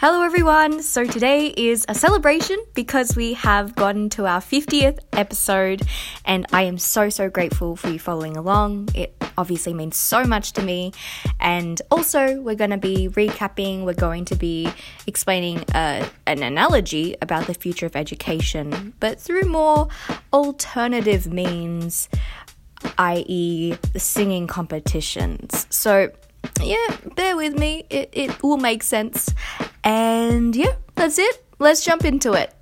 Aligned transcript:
Hello, 0.00 0.22
everyone. 0.22 0.82
So, 0.82 1.04
today 1.04 1.48
is 1.48 1.84
a 1.86 1.94
celebration 1.94 2.56
because 2.72 3.14
we 3.14 3.34
have 3.34 3.74
gotten 3.74 4.08
to 4.16 4.24
our 4.24 4.40
50th 4.40 4.98
episode, 5.12 5.82
and 6.24 6.46
I 6.54 6.62
am 6.62 6.78
so, 6.78 7.10
so 7.10 7.28
grateful 7.28 7.76
for 7.76 7.90
you 7.90 7.98
following 7.98 8.34
along. 8.34 8.88
It 8.94 9.14
obviously 9.36 9.74
means 9.74 9.98
so 9.98 10.24
much 10.24 10.54
to 10.54 10.62
me. 10.62 10.94
And 11.38 11.82
also, 11.90 12.40
we're 12.40 12.54
going 12.54 12.70
to 12.70 12.78
be 12.78 13.10
recapping, 13.10 13.84
we're 13.84 13.92
going 13.92 14.24
to 14.24 14.36
be 14.36 14.72
explaining 15.06 15.64
uh, 15.74 16.08
an 16.26 16.42
analogy 16.42 17.14
about 17.20 17.46
the 17.46 17.52
future 17.52 17.84
of 17.84 17.94
education, 17.94 18.94
but 19.00 19.20
through 19.20 19.50
more 19.50 19.88
alternative 20.32 21.30
means, 21.30 22.08
i.e., 22.96 23.76
singing 23.98 24.46
competitions. 24.46 25.66
So, 25.68 26.10
yeah, 26.62 26.96
bear 27.14 27.36
with 27.36 27.58
me. 27.58 27.86
It, 27.90 28.10
it 28.12 28.42
will 28.42 28.56
make 28.56 28.82
sense. 28.82 29.34
And 29.84 30.54
yeah, 30.54 30.74
that's 30.94 31.18
it. 31.18 31.44
Let's 31.58 31.84
jump 31.84 32.04
into 32.04 32.32
it. 32.32 32.54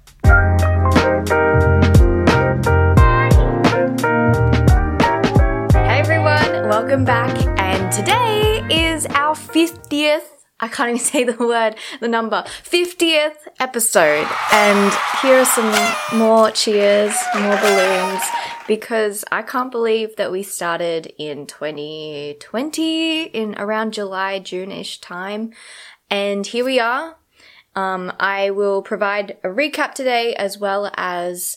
Hey 5.72 5.98
everyone, 6.00 6.68
welcome 6.68 7.04
back. 7.04 7.34
And 7.58 7.92
today 7.92 8.64
is 8.70 9.06
our 9.06 9.34
50th 9.34 10.38
I 10.60 10.66
can't 10.68 10.90
even 10.90 11.00
say 11.04 11.24
the 11.24 11.36
word, 11.36 11.76
the 12.00 12.08
number, 12.08 12.44
50th 12.64 13.36
episode. 13.60 14.26
And 14.52 14.92
here 15.22 15.40
are 15.40 15.44
some 15.44 16.18
more 16.18 16.50
cheers, 16.50 17.14
more 17.34 17.56
balloons, 17.56 18.22
because 18.68 19.24
I 19.32 19.42
can't 19.42 19.72
believe 19.72 20.14
that 20.16 20.30
we 20.30 20.44
started 20.44 21.12
in 21.18 21.46
2020 21.46 23.22
in 23.22 23.58
around 23.58 23.94
July, 23.94 24.38
June-ish 24.38 25.00
time. 25.00 25.52
And 26.10 26.46
here 26.46 26.66
we 26.66 26.78
are. 26.78 27.16
Um, 27.74 28.12
I 28.20 28.50
will 28.50 28.82
provide 28.82 29.38
a 29.42 29.48
recap 29.48 29.94
today 29.94 30.34
as 30.34 30.58
well 30.58 30.92
as 30.96 31.56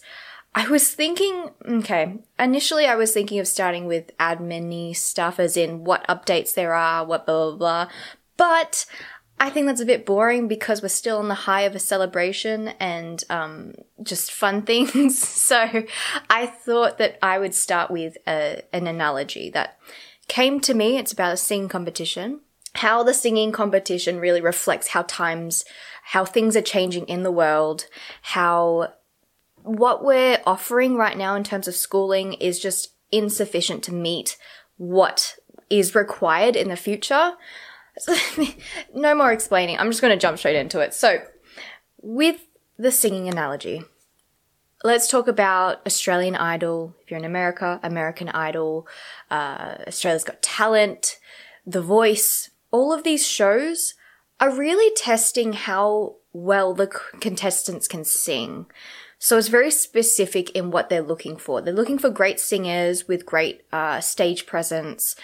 I 0.56 0.68
was 0.70 0.94
thinking, 0.94 1.50
okay, 1.68 2.20
initially 2.40 2.86
I 2.86 2.96
was 2.96 3.12
thinking 3.12 3.40
of 3.40 3.48
starting 3.48 3.88
with 3.88 4.16
admin 4.18 4.96
stuff 4.96 5.38
as 5.38 5.58
in 5.58 5.84
what 5.84 6.08
updates 6.08 6.54
there 6.54 6.74
are, 6.74 7.06
what 7.06 7.26
blah, 7.26 7.50
blah, 7.50 7.58
blah. 7.58 7.88
But 8.38 8.86
I 9.42 9.50
think 9.50 9.66
that's 9.66 9.82
a 9.82 9.88
bit 9.88 10.06
boring 10.06 10.48
because 10.48 10.84
we're 10.84 10.90
still 10.90 11.18
on 11.18 11.28
the 11.28 11.34
high 11.34 11.62
of 11.62 11.74
a 11.74 11.80
celebration 11.80 12.68
and 12.80 13.24
um, 13.28 13.74
just 14.04 14.32
fun 14.32 14.62
things. 14.68 15.18
so 15.18 15.84
I 16.30 16.46
thought 16.46 17.00
that 17.00 17.18
I 17.24 17.40
would 17.40 17.56
start 17.56 17.90
with 17.90 18.18
a, 18.28 18.62
an 18.72 18.86
analogy 18.86 19.50
that 19.50 19.80
came 20.28 20.60
to 20.62 20.76
me. 20.76 21.00
It's 21.00 21.12
about 21.12 21.34
a 21.34 21.38
singing 21.38 21.70
competition. 21.70 22.42
How 22.76 23.02
the 23.02 23.16
singing 23.16 23.52
competition 23.52 24.20
really 24.20 24.42
reflects 24.42 24.90
how 24.90 25.02
times, 25.02 25.66
how 26.04 26.24
things 26.24 26.56
are 26.56 26.62
changing 26.62 27.06
in 27.06 27.24
the 27.24 27.32
world, 27.32 27.88
how 28.22 28.94
what 29.64 30.06
we're 30.06 30.40
offering 30.46 30.98
right 30.98 31.18
now 31.18 31.36
in 31.36 31.44
terms 31.44 31.68
of 31.68 31.74
schooling 31.74 32.34
is 32.34 32.60
just 32.60 32.90
insufficient 33.12 33.84
to 33.86 33.94
meet 33.94 34.38
what 34.78 35.36
is 35.72 35.96
required 35.96 36.56
in 36.56 36.70
the 36.70 36.76
future. 36.76 37.34
no 38.94 39.16
more 39.16 39.32
explaining. 39.32 39.78
I'm 39.78 39.90
just 39.90 40.02
going 40.02 40.18
to 40.18 40.22
jump 40.22 40.38
straight 40.38 40.56
into 40.56 40.80
it. 40.80 40.94
So, 40.94 41.20
with 42.02 42.48
the 42.78 42.92
singing 42.92 43.28
analogy, 43.28 43.84
let's 44.84 45.08
talk 45.08 45.28
about 45.28 45.86
Australian 45.86 46.36
Idol. 46.36 46.96
If 47.04 47.12
you're 47.12 47.20
in 47.20 47.26
America, 47.26 47.80
American 47.84 48.30
Idol, 48.30 48.88
uh, 49.30 49.76
Australia's 49.88 50.24
Got 50.24 50.42
Talent, 50.42 51.20
The 51.66 51.82
Voice. 51.82 52.50
All 52.72 52.94
of 52.94 53.04
these 53.04 53.28
shows 53.28 53.96
are 54.40 54.52
really 54.52 54.94
testing 54.96 55.54
how 55.54 56.16
well 56.34 56.74
the 56.74 56.88
contestants 57.20 57.88
can 57.88 58.04
sing. 58.04 58.66
So 59.20 59.38
it's 59.38 59.50
very 59.50 59.70
specific 59.70 60.50
in 60.52 60.72
what 60.72 60.90
they're 60.90 61.04
looking 61.04 61.38
for. 61.38 61.62
They're 61.62 61.74
looking 61.74 62.00
for 62.00 62.10
great 62.10 62.40
singers 62.40 63.08
with 63.08 63.26
great 63.26 63.62
uh, 63.72 64.00
stage 64.00 64.48
presence, 64.48 65.16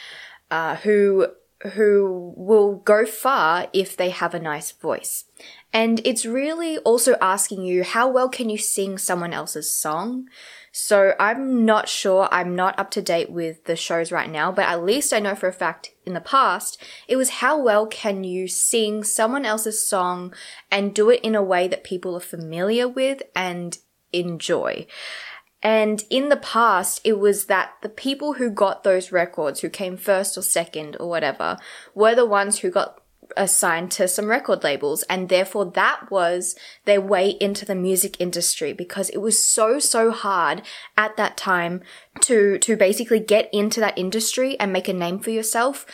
uh, 0.52 0.76
who 0.76 1.30
who 1.74 2.34
will 2.38 2.76
go 2.76 3.06
far 3.06 3.68
if 3.74 3.98
they 3.98 4.12
have 4.12 4.34
a 4.34 4.40
nice 4.40 4.72
voice. 4.72 5.26
And 5.74 6.02
it's 6.06 6.26
really 6.26 6.78
also 6.80 7.16
asking 7.20 7.64
you 7.64 7.84
how 7.84 8.08
well 8.08 8.30
can 8.30 8.50
you 8.50 8.58
sing 8.58 8.98
someone 8.98 9.34
else's 9.34 9.74
song? 9.74 10.28
So 10.72 11.16
I'm 11.20 11.66
not 11.66 11.90
sure, 11.90 12.30
I'm 12.32 12.56
not 12.56 12.78
up 12.78 12.92
to 12.92 13.02
date 13.02 13.32
with 13.32 13.66
the 13.66 13.76
shows 13.76 14.12
right 14.12 14.30
now, 14.30 14.52
but 14.52 14.68
at 14.68 14.84
least 14.84 15.12
I 15.12 15.20
know 15.20 15.34
for 15.34 15.48
a 15.48 15.54
fact 15.54 15.92
in 16.06 16.14
the 16.14 16.22
past, 16.22 16.82
it 17.08 17.16
was 17.16 17.30
how 17.30 17.60
well 17.60 17.88
can 17.88 18.24
you 18.24 18.48
sing 18.48 19.04
someone 19.04 19.44
else's 19.44 19.86
song 19.86 20.36
and 20.70 20.94
do 20.94 21.10
it 21.10 21.22
in 21.22 21.34
a 21.34 21.42
way 21.42 21.68
that 21.68 21.84
people 21.84 22.16
are 22.16 22.20
familiar 22.20 22.88
with 22.88 23.24
and 23.36 23.80
enjoy. 24.14 24.86
And 25.64 26.04
in 26.10 26.30
the 26.30 26.38
past, 26.38 27.02
it 27.04 27.20
was 27.20 27.46
that 27.46 27.74
the 27.82 27.90
people 27.90 28.34
who 28.34 28.50
got 28.50 28.84
those 28.84 29.12
records, 29.12 29.62
who 29.62 29.70
came 29.70 29.98
first 29.98 30.38
or 30.38 30.42
second 30.42 30.98
or 31.00 31.10
whatever, 31.10 31.58
were 31.96 32.14
the 32.14 32.26
ones 32.26 32.60
who 32.60 32.70
got 32.70 33.02
assigned 33.36 33.92
to 33.92 34.08
some 34.08 34.28
record 34.28 34.64
labels. 34.64 35.04
And 35.04 35.30
therefore 35.30 35.66
that 35.66 36.10
was 36.12 36.56
their 36.86 37.02
way 37.02 37.30
into 37.30 37.66
the 37.66 37.76
music 37.76 38.20
industry 38.20 38.74
because 38.74 39.10
it 39.10 39.18
was 39.18 39.42
so, 39.42 39.80
so 39.80 40.12
hard 40.12 40.62
at 40.96 41.18
that 41.18 41.36
time 41.36 41.82
to, 42.22 42.58
to 42.60 42.78
basically 42.78 43.20
get 43.20 43.50
into 43.52 43.80
that 43.80 43.98
industry 43.98 44.60
and 44.60 44.72
make 44.72 44.88
a 44.88 44.94
name 44.94 45.20
for 45.20 45.32
yourself 45.32 45.86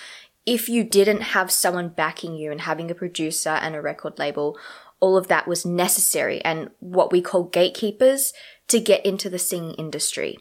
if 0.46 0.68
you 0.68 0.84
didn't 0.84 1.22
have 1.22 1.50
someone 1.50 1.90
backing 1.90 2.35
you 2.35 2.52
and 2.52 2.62
having 2.62 2.91
a 2.91 2.96
producer 2.96 3.50
and 3.50 3.75
a 3.75 3.81
record 3.81 4.19
label. 4.19 4.57
All 5.00 5.18
of 5.18 5.28
that 5.28 5.47
was 5.47 5.66
necessary 5.66 6.44
and 6.44 6.69
what 6.79 7.12
we 7.12 7.22
call 7.22 7.44
gatekeepers 7.44 8.34
to 8.68 8.79
get 8.79 9.06
into 9.06 9.29
the 9.29 9.40
singing 9.40 9.75
industry. 9.75 10.40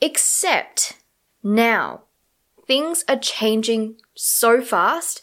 Except 0.00 0.98
now, 1.42 2.02
things 2.66 3.04
are 3.08 3.18
changing 3.18 3.96
so 4.14 4.60
fast. 4.60 5.20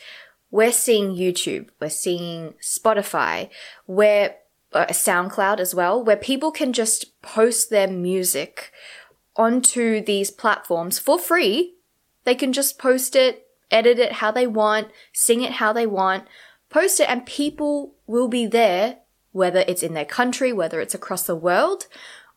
We're 0.52 0.72
seeing 0.72 1.16
YouTube, 1.16 1.70
we're 1.80 1.90
seeing 1.90 2.54
Spotify, 2.62 3.50
where 3.86 4.36
uh, 4.74 4.88
SoundCloud 4.88 5.60
as 5.60 5.76
well, 5.76 6.04
where 6.04 6.18
people 6.18 6.52
can 6.52 6.74
just 6.74 7.22
post 7.22 7.70
their 7.70 7.88
music 7.88 8.72
onto 9.36 10.02
these 10.02 10.32
platforms 10.32 11.00
for 11.00 11.20
free. 11.20 11.76
They 12.24 12.36
can 12.36 12.52
just 12.54 12.80
post 12.80 13.16
it, 13.16 13.48
edit 13.72 14.00
it 14.00 14.14
how 14.14 14.32
they 14.32 14.48
want, 14.48 14.90
sing 15.14 15.42
it 15.42 15.54
how 15.54 15.72
they 15.72 15.88
want, 15.88 16.26
post 16.70 17.00
it, 17.00 17.10
and 17.10 17.26
people 17.26 17.96
will 18.08 18.28
be 18.28 18.46
there 18.46 19.00
whether 19.40 19.64
it's 19.70 19.84
in 19.84 19.94
their 19.94 20.12
country, 20.20 20.52
whether 20.52 20.82
it's 20.82 20.94
across 20.94 21.24
the 21.24 21.36
world, 21.36 21.88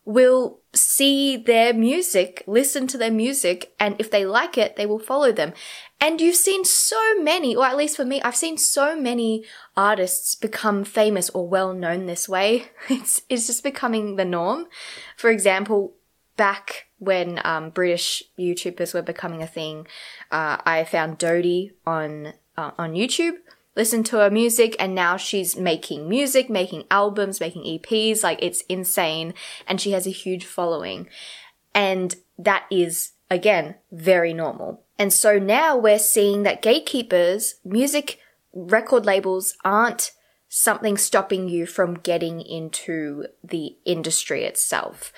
will 0.04 0.60
see 0.72 1.36
their 1.36 1.74
music, 1.74 2.44
listen 2.46 2.86
to 2.86 2.96
their 2.96 3.10
music, 3.10 3.74
and 3.80 3.96
if 3.98 4.08
they 4.08 4.24
like 4.24 4.56
it, 4.56 4.76
they 4.76 4.86
will 4.86 5.00
follow 5.00 5.32
them. 5.32 5.52
And 6.00 6.20
you've 6.20 6.36
seen 6.36 6.64
so 6.64 7.20
many, 7.20 7.56
or 7.56 7.66
at 7.66 7.76
least 7.76 7.96
for 7.96 8.04
me, 8.04 8.22
I've 8.22 8.36
seen 8.36 8.56
so 8.56 8.96
many 8.96 9.44
artists 9.76 10.36
become 10.36 10.84
famous 10.84 11.28
or 11.30 11.48
well 11.48 11.72
known 11.74 12.06
this 12.06 12.28
way. 12.28 12.66
It's, 12.88 13.22
it's 13.28 13.48
just 13.48 13.64
becoming 13.64 14.14
the 14.14 14.24
norm. 14.24 14.66
For 15.16 15.30
example, 15.30 15.94
back 16.36 16.86
when 16.98 17.40
um, 17.44 17.70
British 17.70 18.22
YouTubers 18.38 18.94
were 18.94 19.02
becoming 19.02 19.42
a 19.42 19.46
thing, 19.58 19.88
uh, 20.30 20.56
I 20.64 20.84
found 20.84 21.18
Dodie 21.18 21.72
on 21.84 22.34
uh, 22.56 22.70
on 22.78 22.92
YouTube 22.92 23.38
listened 23.74 24.06
to 24.06 24.18
her 24.18 24.30
music 24.30 24.76
and 24.78 24.94
now 24.94 25.16
she's 25.16 25.56
making 25.56 26.08
music, 26.08 26.50
making 26.50 26.84
albums, 26.90 27.40
making 27.40 27.62
EPs. 27.62 28.22
Like 28.22 28.38
it's 28.42 28.62
insane. 28.62 29.34
And 29.66 29.80
she 29.80 29.92
has 29.92 30.06
a 30.06 30.10
huge 30.10 30.44
following. 30.44 31.08
And 31.74 32.14
that 32.38 32.64
is, 32.70 33.12
again, 33.30 33.76
very 33.90 34.34
normal. 34.34 34.82
And 34.98 35.12
so 35.12 35.38
now 35.38 35.76
we're 35.76 35.98
seeing 35.98 36.42
that 36.42 36.62
gatekeepers, 36.62 37.56
music 37.64 38.18
record 38.52 39.06
labels 39.06 39.56
aren't 39.64 40.12
something 40.48 40.98
stopping 40.98 41.48
you 41.48 41.64
from 41.64 41.94
getting 41.94 42.42
into 42.42 43.24
the 43.42 43.76
industry 43.86 44.44
itself. 44.44 45.12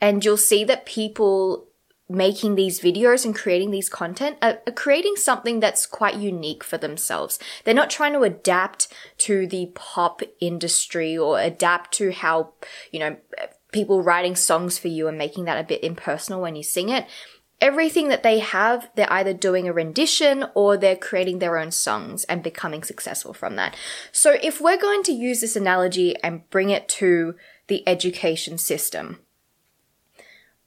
And 0.00 0.24
you'll 0.24 0.36
see 0.38 0.64
that 0.64 0.86
people 0.86 1.67
making 2.08 2.54
these 2.54 2.80
videos 2.80 3.24
and 3.24 3.34
creating 3.34 3.70
these 3.70 3.88
content 3.88 4.38
are, 4.40 4.60
are, 4.66 4.72
creating 4.72 5.16
something 5.16 5.60
that's 5.60 5.84
quite 5.86 6.16
unique 6.16 6.64
for 6.64 6.78
themselves. 6.78 7.38
They're 7.64 7.74
not 7.74 7.90
trying 7.90 8.14
to 8.14 8.22
adapt 8.22 8.88
to 9.18 9.46
the 9.46 9.66
pop 9.74 10.22
industry 10.40 11.16
or 11.16 11.38
adapt 11.38 11.92
to 11.94 12.10
how, 12.12 12.54
you 12.90 13.00
know, 13.00 13.16
people 13.72 14.02
writing 14.02 14.34
songs 14.34 14.78
for 14.78 14.88
you 14.88 15.06
and 15.08 15.18
making 15.18 15.44
that 15.44 15.60
a 15.60 15.66
bit 15.66 15.84
impersonal 15.84 16.40
when 16.40 16.56
you 16.56 16.62
sing 16.62 16.88
it. 16.88 17.06
Everything 17.60 18.08
that 18.08 18.22
they 18.22 18.38
have, 18.38 18.88
they're 18.94 19.12
either 19.12 19.34
doing 19.34 19.68
a 19.68 19.72
rendition 19.72 20.46
or 20.54 20.76
they're 20.76 20.96
creating 20.96 21.40
their 21.40 21.58
own 21.58 21.72
songs 21.72 22.24
and 22.24 22.42
becoming 22.42 22.84
successful 22.84 23.34
from 23.34 23.56
that. 23.56 23.76
So 24.12 24.36
if 24.42 24.60
we're 24.60 24.80
going 24.80 25.02
to 25.02 25.12
use 25.12 25.40
this 25.40 25.56
analogy 25.56 26.16
and 26.22 26.48
bring 26.50 26.70
it 26.70 26.88
to 26.90 27.34
the 27.66 27.86
education 27.86 28.58
system, 28.58 29.18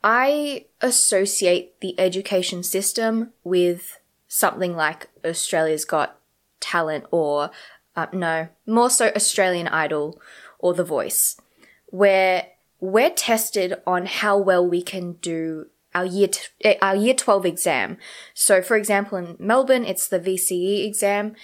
I 0.03 0.65
associate 0.81 1.79
the 1.79 1.99
education 1.99 2.63
system 2.63 3.33
with 3.43 3.99
something 4.27 4.75
like 4.75 5.09
Australia's 5.25 5.85
Got 5.85 6.17
Talent 6.59 7.05
or 7.11 7.51
uh, 7.95 8.07
no, 8.13 8.47
more 8.65 8.89
so 8.89 9.11
Australian 9.15 9.67
Idol 9.67 10.19
or 10.59 10.73
The 10.73 10.83
Voice, 10.83 11.39
where 11.87 12.47
we're 12.79 13.09
tested 13.09 13.75
on 13.85 14.05
how 14.05 14.37
well 14.37 14.67
we 14.67 14.81
can 14.81 15.13
do 15.13 15.67
our 15.93 16.05
year 16.05 16.29
t- 16.29 16.47
eh, 16.63 16.77
our 16.81 16.95
year 16.95 17.13
12 17.13 17.45
exam. 17.45 17.97
So 18.33 18.61
for 18.61 18.77
example 18.77 19.17
in 19.17 19.35
Melbourne 19.39 19.85
it's 19.85 20.07
the 20.07 20.19
VCE 20.19 20.85
exam 20.85 21.35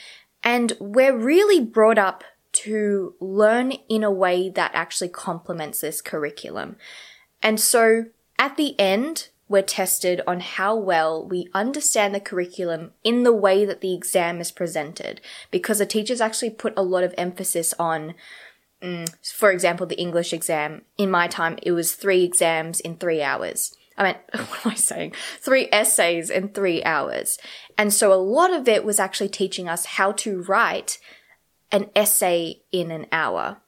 and 0.44 0.74
we're 0.80 1.16
really 1.16 1.60
brought 1.60 1.98
up 1.98 2.24
to 2.54 3.14
learn 3.20 3.74
in 3.90 4.04
a 4.04 4.12
way 4.12 4.50
that 4.50 4.72
actually 4.74 5.10
complements 5.10 5.82
this 5.82 6.02
curriculum. 6.02 6.78
And 7.44 7.60
so 7.60 8.06
at 8.40 8.58
the 8.58 8.80
end 8.80 9.30
we're 9.50 9.62
tested 9.62 10.22
on 10.28 10.42
how 10.42 10.76
well 10.76 11.26
we 11.26 11.50
understand 11.54 12.14
the 12.14 12.20
curriculum 12.20 12.92
in 13.04 13.24
the 13.24 13.34
way 13.34 13.64
that 13.66 13.82
the 13.82 13.94
exam 13.94 14.42
is 14.42 14.52
presented 14.52 15.22
because 15.52 15.80
the 15.80 15.86
teachers 15.86 16.20
actually 16.20 16.50
put 16.50 16.74
a 16.76 16.82
lot 16.82 17.04
of 17.04 17.16
emphasis 17.18 17.74
on 17.80 18.14
mm, 18.82 19.10
for 19.26 19.52
example 19.52 19.86
the 19.86 20.00
english 20.00 20.34
exam. 20.34 20.82
In 20.98 21.10
my 21.10 21.28
time 21.28 21.58
it 21.64 21.72
was 21.72 21.96
three 21.96 22.24
exams 22.24 22.80
in 22.80 22.98
three 22.98 23.22
hours. 23.22 23.76
I 23.98 24.04
mean 24.04 24.16
what 24.32 24.66
am 24.66 24.72
i 24.72 24.76
saying? 24.76 25.14
Three 25.40 25.70
essays 25.72 26.30
in 26.30 26.50
three 26.50 26.84
hours. 26.84 27.38
And 27.78 27.94
so 27.94 28.12
a 28.12 28.16
lot 28.16 28.54
of 28.54 28.68
it 28.68 28.84
was 28.84 29.00
actually 29.00 29.30
teaching 29.30 29.70
us 29.70 29.86
how 29.86 30.12
to 30.14 30.42
write 30.44 31.00
an 31.72 31.90
essay 31.96 32.62
in 32.72 32.92
an 32.92 33.06
hour 33.12 33.62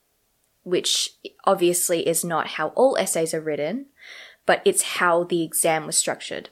which 0.63 1.11
obviously 1.45 2.07
is 2.07 2.23
not 2.23 2.47
how 2.47 2.67
all 2.69 2.97
essays 2.97 3.33
are 3.33 3.41
written 3.41 3.87
but 4.49 4.63
it's 4.65 4.97
how 4.97 5.23
the 5.23 5.43
exam 5.43 5.85
was 5.85 5.95
structured. 5.95 6.49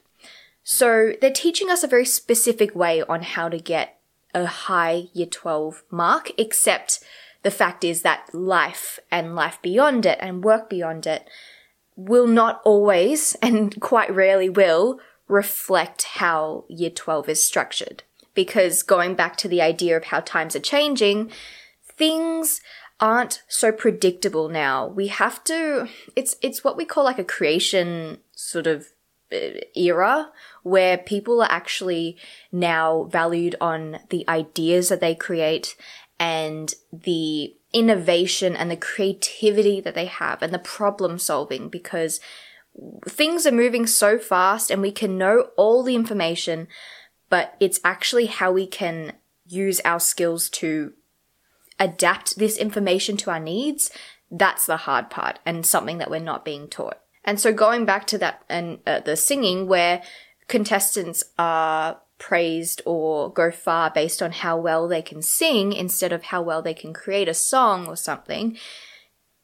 So 0.64 1.14
they're 1.20 1.32
teaching 1.32 1.72
us 1.72 1.84
a 1.84 1.88
very 1.88 2.06
specific 2.06 2.76
way 2.76 3.02
on 3.02 3.24
how 3.24 3.50
to 3.50 3.58
get 3.58 3.98
a 4.36 4.46
high 4.46 5.06
year 5.14 5.26
12 5.26 5.82
mark, 5.90 6.30
except 6.38 7.04
the 7.42 7.50
fact 7.50 7.84
is 7.84 8.04
that 8.04 8.30
life 8.36 9.00
and 9.10 9.36
life 9.36 9.60
beyond 9.64 10.06
it 10.06 10.20
and 10.22 10.44
work 10.44 10.70
beyond 10.70 11.08
it 11.08 11.28
will 11.96 12.28
not 12.28 12.62
always 12.64 13.34
and 13.42 13.82
quite 13.82 14.14
rarely 14.14 14.48
will 14.48 15.00
reflect 15.28 16.04
how 16.04 16.66
year 16.68 16.92
12 16.92 17.30
is 17.30 17.44
structured. 17.44 18.04
Because 18.36 18.84
going 18.84 19.16
back 19.16 19.38
to 19.38 19.48
the 19.48 19.64
idea 19.64 19.98
of 19.98 20.04
how 20.04 20.20
times 20.20 20.56
are 20.56 20.60
changing, 20.60 21.32
things 21.84 22.62
aren't 23.00 23.44
so 23.48 23.72
predictable 23.72 24.50
now. 24.50 24.88
We 24.88 25.08
have 25.08 25.44
to, 25.46 25.88
it's, 26.16 26.36
it's 26.42 26.64
what 26.64 26.78
we 26.78 26.86
call 26.86 27.04
like 27.04 27.20
a 27.20 27.24
creation 27.24 28.20
sort 28.34 28.68
of 28.68 28.88
uh, 29.32 29.60
era 29.76 30.32
where 30.64 30.98
people 30.98 31.42
are 31.42 31.52
actually 31.52 32.18
now 32.52 33.04
valued 33.04 33.56
on 33.62 34.00
the 34.10 34.28
ideas 34.28 34.90
that 34.90 35.02
they 35.02 35.14
create 35.14 35.76
and 36.20 36.74
the 36.92 37.54
innovation 37.74 38.56
and 38.56 38.72
the 38.72 38.78
creativity 38.78 39.80
that 39.82 39.94
they 39.94 40.06
have 40.06 40.42
and 40.42 40.54
the 40.54 40.60
problem 40.60 41.20
solving 41.20 41.70
because 41.70 42.20
things 43.08 43.46
are 43.46 43.52
moving 43.52 43.86
so 43.86 44.18
fast 44.18 44.72
and 44.72 44.82
we 44.82 44.92
can 44.92 45.18
know 45.18 45.50
all 45.58 45.84
the 45.84 45.96
information, 45.96 46.68
but 47.30 47.56
it's 47.60 47.80
actually 47.84 48.28
how 48.28 48.52
we 48.52 48.66
can 48.66 49.14
use 49.46 49.80
our 49.86 50.00
skills 50.00 50.50
to 50.50 50.94
adapt 51.80 52.38
this 52.38 52.58
information 52.58 53.18
to 53.18 53.32
our 53.32 53.40
needs, 53.40 53.92
that's 54.30 54.66
the 54.66 54.78
hard 54.78 55.10
part 55.10 55.40
and 55.46 55.66
something 55.66 55.98
that 56.00 56.10
we're 56.10 56.20
not 56.20 56.46
being 56.46 56.68
taught. 56.68 57.00
And 57.24 57.40
so 57.40 57.54
going 57.54 57.86
back 57.86 58.08
to 58.08 58.18
that 58.20 58.44
and 58.50 58.80
uh, 58.88 59.02
the 59.02 59.16
singing 59.16 59.68
where 59.68 60.02
contestants 60.48 61.24
are 61.38 62.00
praised 62.18 62.82
or 62.86 63.32
go 63.32 63.52
far 63.52 63.92
based 63.92 64.22
on 64.22 64.32
how 64.32 64.58
well 64.58 64.88
they 64.88 65.02
can 65.02 65.22
sing 65.22 65.74
instead 65.74 66.12
of 66.12 66.24
how 66.24 66.42
well 66.42 66.62
they 66.62 66.74
can 66.74 66.94
create 66.94 67.28
a 67.28 67.34
song 67.34 67.88
or 67.88 67.96
something. 67.96 68.58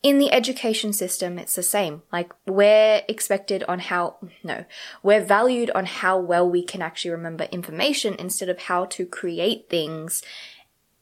In 0.02 0.18
the 0.18 0.34
education 0.34 0.92
system, 0.92 1.40
it's 1.40 1.56
the 1.56 1.64
same. 1.64 2.02
Like, 2.12 2.34
we're 2.46 3.04
expected 3.08 3.64
on 3.70 3.80
how, 3.80 4.18
no, 4.44 4.66
we're 5.02 5.24
valued 5.24 5.72
on 5.72 5.86
how 5.86 6.20
well 6.20 6.50
we 6.50 6.64
can 6.64 6.82
actually 6.82 7.12
remember 7.12 7.46
information 7.46 8.16
instead 8.20 8.50
of 8.50 8.64
how 8.64 8.84
to 8.86 9.06
create 9.06 9.70
things 9.70 10.22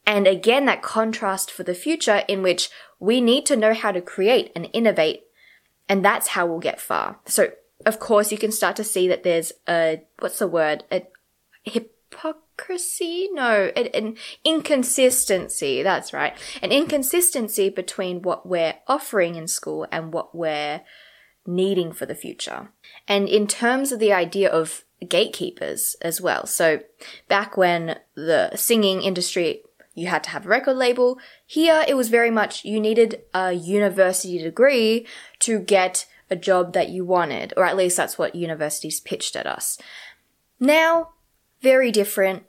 and 0.06 0.28
again, 0.28 0.66
that 0.66 0.82
contrast 0.82 1.52
for 1.52 1.64
the 1.64 1.74
future 1.74 2.24
in 2.28 2.42
which 2.42 2.70
we 3.00 3.22
need 3.22 3.46
to 3.48 3.56
know 3.56 3.74
how 3.74 3.92
to 3.92 4.02
create 4.02 4.52
and 4.56 4.70
innovate. 4.74 5.24
And 5.88 6.04
that's 6.04 6.30
how 6.30 6.46
we'll 6.46 6.60
get 6.60 6.80
far. 6.80 7.20
So, 7.26 7.52
of 7.86 8.00
course, 8.00 8.32
you 8.32 8.38
can 8.38 8.52
start 8.52 8.76
to 8.78 8.84
see 8.84 9.08
that 9.08 9.24
there's 9.24 9.52
a, 9.68 10.04
what's 10.20 10.40
the 10.40 10.48
word? 10.48 10.84
A 10.92 11.08
hypocrisy? 11.64 13.30
No, 13.32 13.72
an, 13.76 14.16
inconsistency. 14.44 15.84
That's 15.84 16.14
right. 16.14 16.38
An 16.62 16.72
inconsistency 16.72 17.70
between 17.70 18.22
what 18.22 18.46
we're 18.46 18.76
offering 18.88 19.36
in 19.36 19.48
school 19.48 19.88
and 19.92 20.14
what 20.14 20.36
we're 20.36 20.82
needing 21.46 21.92
for 21.92 22.06
the 22.06 22.16
future. 22.16 22.70
And 23.08 23.28
in 23.28 23.48
terms 23.48 23.92
of 23.92 24.00
the 24.00 24.14
idea 24.14 24.50
of 24.50 24.84
gatekeepers 25.08 25.96
as 26.02 26.22
well. 26.22 26.46
So 26.46 26.82
back 27.28 27.58
when 27.58 28.00
the 28.16 28.56
singing 28.56 29.02
industry 29.02 29.64
you 29.94 30.08
had 30.08 30.24
to 30.24 30.30
have 30.30 30.46
a 30.46 30.50
record 30.50 30.76
label. 30.76 31.20
Here, 31.46 31.84
it 31.88 31.96
was 31.96 32.10
very 32.10 32.32
much 32.32 32.64
you 32.64 32.80
needed 32.80 33.22
a 33.34 33.54
university 33.54 34.38
degree 34.42 35.06
to 35.40 35.60
get 35.60 36.06
a 36.30 36.36
job 36.36 36.74
that 36.74 36.90
you 36.90 37.04
wanted, 37.04 37.54
or 37.58 37.66
at 37.66 37.76
least 37.76 37.98
that's 37.98 38.18
what 38.18 38.36
universities 38.36 39.02
pitched 39.02 39.36
at 39.36 39.46
us. 39.46 39.78
Now, 40.60 41.10
very 41.62 41.92
different 41.92 42.44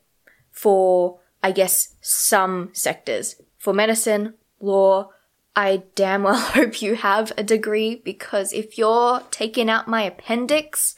for, 0.51 1.19
I 1.43 1.51
guess, 1.51 1.95
some 2.01 2.71
sectors. 2.73 3.37
For 3.59 3.73
medicine, 3.73 4.35
law, 4.61 5.11
I 5.57 5.83
damn 5.95 6.23
well 6.23 6.35
hope 6.39 6.81
you 6.81 6.95
have 6.95 7.33
a 7.37 7.43
degree 7.43 7.97
because 7.97 8.53
if 8.53 8.79
you're 8.79 9.23
taking 9.31 9.69
out 9.69 9.89
my 9.89 10.03
appendix, 10.03 10.95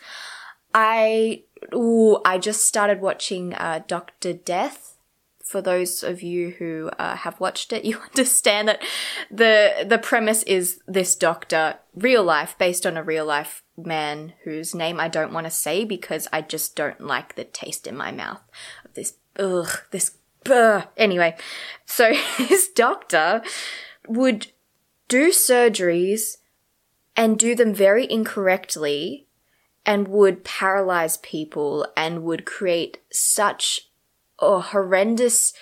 I, 0.74 1.44
ooh, 1.72 2.18
I 2.24 2.38
just 2.38 2.66
started 2.66 3.00
watching 3.00 3.54
uh, 3.54 3.82
Dr. 3.86 4.34
Death 4.34 4.93
for 5.54 5.62
those 5.62 6.02
of 6.02 6.20
you 6.20 6.50
who 6.50 6.90
uh, 6.98 7.14
have 7.14 7.38
watched 7.38 7.72
it, 7.72 7.84
you 7.88 8.00
understand 8.00 8.66
that 8.66 8.82
the 9.30 9.86
the 9.88 9.98
premise 9.98 10.42
is 10.42 10.80
this 10.88 11.14
doctor, 11.14 11.76
real 11.94 12.24
life, 12.24 12.58
based 12.58 12.84
on 12.84 12.96
a 12.96 13.04
real 13.04 13.24
life 13.24 13.62
man 13.76 14.32
whose 14.42 14.74
name 14.74 14.98
I 14.98 15.06
don't 15.06 15.32
want 15.32 15.46
to 15.46 15.52
say 15.52 15.84
because 15.84 16.26
I 16.32 16.40
just 16.40 16.74
don't 16.74 17.00
like 17.00 17.36
the 17.36 17.44
taste 17.44 17.86
in 17.86 17.96
my 17.96 18.10
mouth 18.10 18.42
of 18.84 18.94
this. 18.94 19.14
Ugh, 19.38 19.68
this. 19.92 20.16
Ugh. 20.50 20.88
Anyway, 20.96 21.36
so 21.86 22.12
his 22.36 22.66
doctor 22.74 23.40
would 24.08 24.48
do 25.06 25.30
surgeries 25.30 26.38
and 27.14 27.38
do 27.38 27.54
them 27.54 27.72
very 27.72 28.10
incorrectly 28.10 29.28
and 29.86 30.08
would 30.08 30.42
paralyze 30.42 31.16
people 31.18 31.86
and 31.96 32.24
would 32.24 32.44
create 32.44 32.98
such 33.12 33.92
oh, 34.38 34.60
horrendous, 34.60 35.52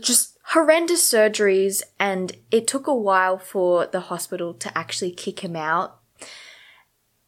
just 0.00 0.38
horrendous 0.52 1.10
surgeries. 1.10 1.82
And 1.98 2.32
it 2.50 2.66
took 2.66 2.86
a 2.86 2.94
while 2.94 3.38
for 3.38 3.86
the 3.86 4.00
hospital 4.00 4.54
to 4.54 4.76
actually 4.76 5.12
kick 5.12 5.40
him 5.40 5.56
out. 5.56 5.98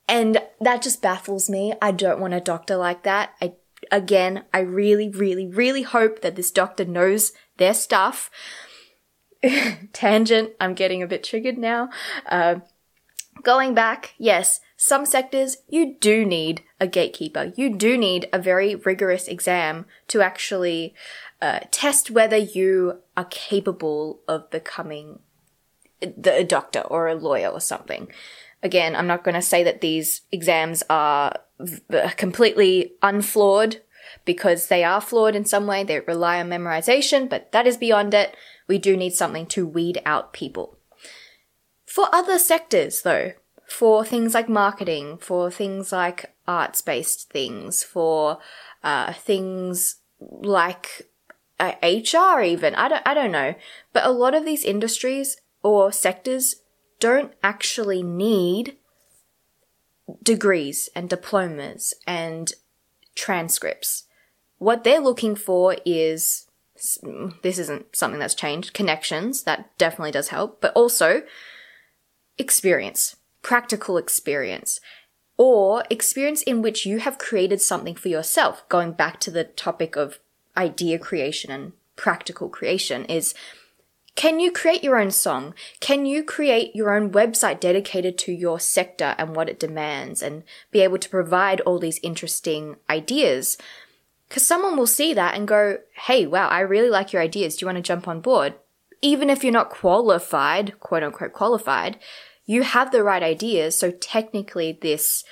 And 0.08 0.42
that 0.60 0.82
just 0.82 1.02
baffles 1.02 1.49
me. 1.49 1.72
I 1.80 1.92
don't 1.92 2.20
want 2.20 2.34
a 2.34 2.40
doctor 2.40 2.76
like 2.76 3.04
that. 3.04 3.30
I, 3.40 3.54
again, 3.92 4.44
I 4.52 4.58
really, 4.60 5.08
really, 5.08 5.46
really 5.46 5.82
hope 5.82 6.22
that 6.22 6.34
this 6.34 6.50
doctor 6.50 6.84
knows 6.84 7.32
their 7.58 7.75
stuff. 7.75 8.30
Tangent. 9.92 10.50
I'm 10.60 10.75
getting 10.75 11.02
a 11.02 11.06
bit 11.06 11.22
triggered 11.22 11.58
now. 11.58 11.90
Uh, 12.26 12.56
going 13.42 13.75
back, 13.75 14.14
yes, 14.18 14.60
some 14.76 15.06
sectors 15.06 15.58
you 15.68 15.96
do 16.00 16.25
need 16.25 16.62
a 16.80 16.87
gatekeeper. 16.87 17.52
You 17.56 17.76
do 17.76 17.99
need 17.99 18.28
a 18.32 18.38
very 18.38 18.75
rigorous 18.75 19.28
exam 19.28 19.87
to 20.08 20.22
actually 20.22 20.94
uh, 21.42 21.60
test 21.70 22.10
whether 22.10 22.37
you 22.37 23.00
are 23.16 23.26
capable 23.26 24.20
of 24.26 24.50
becoming 24.50 25.20
the, 26.00 26.38
a 26.38 26.44
doctor 26.44 26.80
or 26.80 27.08
a 27.08 27.14
lawyer 27.14 27.49
or 27.49 27.60
something. 27.60 28.08
Again, 28.62 28.96
I'm 28.96 29.06
not 29.06 29.25
going 29.25 29.34
to 29.34 29.42
say 29.42 29.62
that 29.64 29.80
these 29.80 30.22
exams 30.32 30.82
are 30.90 31.38
v- 31.58 31.80
completely 32.16 32.92
unflawed 33.02 33.82
because 34.25 34.66
they 34.66 34.84
are 34.84 35.00
flawed 35.00 35.34
in 35.34 35.44
some 35.44 35.66
way. 35.66 35.84
They 35.84 36.00
rely 36.00 36.40
on 36.40 36.49
memorization, 36.49 37.28
but 37.28 37.52
that 37.52 37.66
is 37.66 37.76
beyond 37.76 38.14
it. 38.14 38.34
We 38.66 38.78
do 38.78 38.96
need 38.96 39.14
something 39.14 39.46
to 39.46 39.66
weed 39.66 40.02
out 40.04 40.32
people. 40.32 40.78
For 41.87 42.06
other 42.12 42.38
sectors, 42.38 43.02
though, 43.02 43.32
for 43.66 44.04
things 44.04 44.34
like 44.34 44.49
marketing, 44.49 45.18
for 45.18 45.50
things 45.50 45.92
like 45.92 46.32
arts 46.50 46.80
based 46.83 47.30
things, 47.30 47.85
for 47.85 48.38
uh, 48.83 49.12
things 49.12 49.97
like 50.21 51.09
uh, 51.61 51.75
HR 51.83 52.42
even. 52.42 52.75
I 52.75 52.88
don't, 52.88 53.02
I 53.07 53.14
don't 53.14 53.30
know. 53.30 53.54
But 53.92 54.04
a 54.04 54.11
lot 54.11 54.35
of 54.35 54.45
these 54.45 54.64
industries 54.64 55.37
or 55.62 55.92
sectors 55.92 56.57
don't 56.99 57.33
actually 57.42 58.02
need 58.02 58.76
degrees 60.23 60.88
and 60.95 61.09
diplomas 61.09 61.95
and 62.07 62.52
transcripts. 63.14 64.04
What 64.59 64.83
they're 64.83 65.00
looking 65.00 65.37
for 65.37 65.76
is 65.87 66.47
this 67.42 67.59
isn't 67.59 67.95
something 67.95 68.19
that's 68.19 68.35
changed. 68.35 68.73
Connections, 68.73 69.45
that 69.45 69.76
definitely 69.78 70.11
does 70.11 70.28
help, 70.28 70.61
but 70.61 70.73
also 70.75 71.23
experience, 72.38 73.16
practical 73.42 73.99
experience, 73.99 74.80
or 75.40 75.85
experience 75.88 76.42
in 76.42 76.61
which 76.61 76.85
you 76.85 76.99
have 76.99 77.16
created 77.16 77.62
something 77.62 77.94
for 77.94 78.09
yourself. 78.09 78.68
Going 78.68 78.92
back 78.92 79.18
to 79.20 79.30
the 79.30 79.44
topic 79.44 79.97
of 79.97 80.18
idea 80.54 80.99
creation 80.99 81.50
and 81.50 81.73
practical 81.97 82.50
creation 82.50 83.06
is 83.06 83.32
can 84.16 84.38
you 84.38 84.52
create 84.52 84.85
your 84.85 84.99
own 84.99 85.11
song? 85.11 85.54
Can 85.80 86.04
you 86.04 86.23
create 86.23 86.76
your 86.76 86.94
own 86.94 87.11
website 87.11 87.59
dedicated 87.59 88.18
to 88.18 88.32
your 88.32 88.61
sector 88.61 89.14
and 89.16 89.35
what 89.35 89.49
it 89.49 89.59
demands 89.59 90.20
and 90.20 90.42
be 90.70 90.80
able 90.80 90.99
to 90.99 91.09
provide 91.09 91.62
all 91.62 91.78
these 91.78 92.00
interesting 92.02 92.76
ideas? 92.90 93.56
Because 94.28 94.47
someone 94.47 94.76
will 94.76 94.87
see 94.87 95.14
that 95.14 95.37
and 95.37 95.49
go, 95.49 95.78
hey, 96.04 96.26
wow, 96.26 96.49
I 96.49 96.61
really 96.61 96.90
like 96.90 97.14
your 97.14 97.23
ideas. 97.23 97.56
Do 97.56 97.64
you 97.64 97.66
want 97.66 97.76
to 97.76 97.82
jump 97.82 98.06
on 98.06 98.20
board? 98.20 98.56
Even 99.00 99.30
if 99.30 99.42
you're 99.42 99.54
not 99.54 99.70
qualified, 99.70 100.78
quote 100.80 101.02
unquote 101.02 101.32
qualified, 101.32 101.99
you 102.50 102.62
have 102.62 102.90
the 102.90 103.04
right 103.04 103.23
ideas. 103.23 103.78
So 103.78 103.90
technically 103.90 104.78
this, 104.80 105.25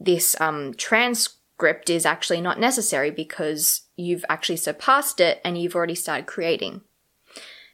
this, 0.00 0.34
um, 0.40 0.72
transcript 0.74 1.90
is 1.90 2.06
actually 2.06 2.40
not 2.40 2.58
necessary 2.58 3.10
because 3.10 3.82
you've 3.96 4.24
actually 4.28 4.56
surpassed 4.56 5.20
it 5.20 5.40
and 5.44 5.58
you've 5.58 5.76
already 5.76 5.94
started 5.94 6.26
creating 6.26 6.80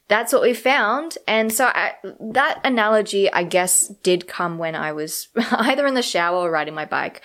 that's 0.09 0.33
what 0.33 0.43
we 0.43 0.53
found. 0.53 1.17
And 1.27 1.51
so 1.51 1.67
I, 1.67 1.95
that 2.21 2.61
analogy, 2.65 3.33
I 3.33 3.45
guess, 3.45 3.89
did 3.89 4.29
come 4.29 4.59
when 4.59 4.75
I 4.75 4.93
was 4.93 5.29
either 5.53 5.87
in 5.87 5.95
the 5.95 6.03
shower 6.03 6.37
or 6.37 6.51
riding 6.51 6.75
my 6.75 6.85
bike. 6.85 7.23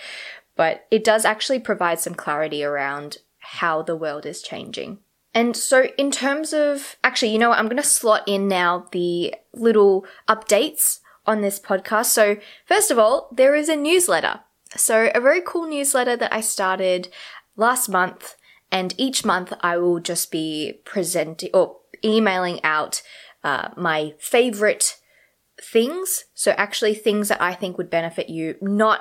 But 0.56 0.86
it 0.90 1.04
does 1.04 1.26
actually 1.26 1.58
provide 1.58 2.00
some 2.00 2.14
clarity 2.14 2.64
around 2.64 3.18
how 3.38 3.82
the 3.82 3.94
world 3.94 4.24
is 4.24 4.40
changing. 4.40 5.00
And 5.34 5.54
so, 5.54 5.88
in 5.98 6.10
terms 6.10 6.54
of 6.54 6.96
actually, 7.04 7.32
you 7.32 7.38
know 7.38 7.50
what, 7.50 7.58
I'm 7.58 7.66
going 7.66 7.76
to 7.76 7.82
slot 7.82 8.22
in 8.26 8.48
now 8.48 8.86
the 8.92 9.34
little 9.52 10.06
updates 10.26 11.00
on 11.28 11.42
this 11.42 11.60
podcast. 11.60 12.06
So, 12.06 12.38
first 12.66 12.90
of 12.90 12.98
all, 12.98 13.28
there 13.30 13.54
is 13.54 13.68
a 13.68 13.76
newsletter. 13.76 14.40
So, 14.76 15.10
a 15.14 15.20
very 15.20 15.40
cool 15.40 15.68
newsletter 15.68 16.16
that 16.16 16.34
I 16.34 16.40
started 16.40 17.08
last 17.56 17.88
month. 17.88 18.34
And 18.70 18.94
each 18.98 19.24
month 19.24 19.52
I 19.60 19.78
will 19.78 20.00
just 20.00 20.30
be 20.30 20.80
presenting 20.84 21.50
or 21.54 21.76
emailing 22.04 22.62
out 22.62 23.02
uh, 23.42 23.68
my 23.76 24.14
favorite 24.18 24.96
things. 25.60 26.24
So 26.34 26.52
actually 26.52 26.94
things 26.94 27.28
that 27.28 27.40
I 27.40 27.54
think 27.54 27.78
would 27.78 27.90
benefit 27.90 28.28
you, 28.28 28.56
not 28.60 29.00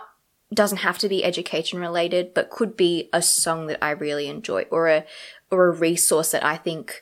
doesn't 0.54 0.80
have 0.80 0.98
to 1.00 1.10
be 1.10 1.26
education 1.26 1.80
related, 1.80 2.34
but 2.34 2.50
could 2.50 2.78
be 2.78 3.10
a 3.12 3.22
song 3.22 3.68
that 3.68 3.84
I 3.84 3.92
really 3.92 4.28
enjoy 4.28 4.64
or 4.72 4.88
a 4.88 5.06
or 5.52 5.68
a 5.68 5.76
resource 5.76 6.32
that 6.32 6.46
I 6.46 6.56
think 6.56 7.02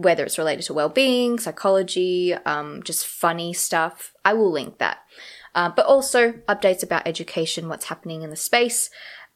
whether 0.00 0.24
it's 0.24 0.38
related 0.38 0.64
to 0.64 0.74
well-being, 0.74 1.38
psychology, 1.38 2.34
um, 2.34 2.82
just 2.82 3.06
funny 3.06 3.52
stuff, 3.52 4.12
I 4.24 4.32
will 4.34 4.50
link 4.50 4.78
that. 4.78 4.98
Uh, 5.54 5.70
but 5.74 5.86
also 5.86 6.32
updates 6.48 6.82
about 6.82 7.06
education, 7.06 7.68
what's 7.68 7.86
happening 7.86 8.22
in 8.22 8.30
the 8.30 8.36
space, 8.36 8.88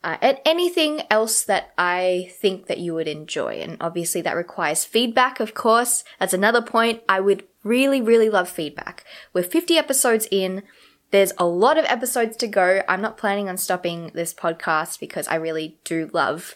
uh, 0.03 0.17
and 0.23 0.39
anything 0.45 1.03
else 1.11 1.43
that 1.45 1.73
I 1.77 2.31
think 2.41 2.67
that 2.67 2.79
you 2.79 2.95
would 2.95 3.09
enjoy. 3.09 3.57
And 3.57 3.77
obviously 3.81 4.23
that 4.23 4.37
requires 4.37 4.85
feedback, 4.85 5.41
of 5.41 5.53
course. 5.53 6.05
That's 6.21 6.33
another 6.33 6.63
point. 6.63 7.03
I 7.09 7.21
would 7.21 7.45
really, 7.65 8.01
really 8.01 8.31
love 8.31 8.49
feedback. 8.49 9.05
We're 9.33 9.43
50 9.43 9.77
episodes 9.77 10.29
in. 10.31 10.63
There's 11.11 11.33
a 11.39 11.47
lot 11.47 11.79
of 11.79 11.85
episodes 11.87 12.37
to 12.39 12.47
go. 12.47 12.83
I'm 12.89 13.03
not 13.03 13.19
planning 13.19 13.49
on 13.49 13.57
stopping 13.57 14.11
this 14.15 14.33
podcast 14.33 15.01
because 15.01 15.27
I 15.29 15.37
really 15.37 15.79
do 15.85 16.11
love 16.13 16.55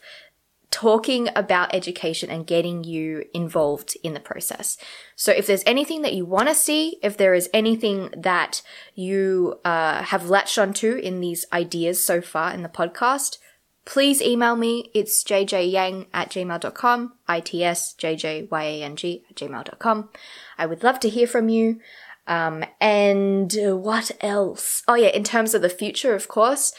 talking 0.70 1.28
about 1.34 1.74
education 1.74 2.30
and 2.30 2.46
getting 2.46 2.84
you 2.84 3.24
involved 3.34 3.96
in 4.02 4.14
the 4.14 4.20
process. 4.20 4.76
So 5.16 5.32
if 5.32 5.46
there's 5.46 5.64
anything 5.66 6.02
that 6.02 6.14
you 6.14 6.24
want 6.24 6.48
to 6.48 6.54
see, 6.54 6.98
if 7.02 7.16
there 7.16 7.34
is 7.34 7.50
anything 7.52 8.10
that 8.16 8.62
you 8.94 9.58
uh, 9.64 10.02
have 10.04 10.30
latched 10.30 10.58
onto 10.58 10.94
in 10.94 11.20
these 11.20 11.44
ideas 11.52 12.02
so 12.02 12.20
far 12.20 12.52
in 12.52 12.62
the 12.62 12.68
podcast, 12.68 13.38
please 13.84 14.22
email 14.22 14.54
me. 14.54 14.90
It's 14.94 15.24
jjyang 15.24 16.06
at 16.14 16.30
gmail.com, 16.30 17.12
itsjjyang 17.28 19.22
at 19.28 19.36
gmail.com. 19.36 20.08
I 20.56 20.66
would 20.66 20.84
love 20.84 21.00
to 21.00 21.08
hear 21.08 21.26
from 21.26 21.48
you. 21.48 21.80
Um, 22.26 22.64
and 22.80 23.52
what 23.58 24.12
else? 24.20 24.84
Oh 24.86 24.94
yeah, 24.94 25.08
in 25.08 25.24
terms 25.24 25.52
of 25.52 25.62
the 25.62 25.68
future, 25.68 26.14
of 26.14 26.28
course, 26.28 26.72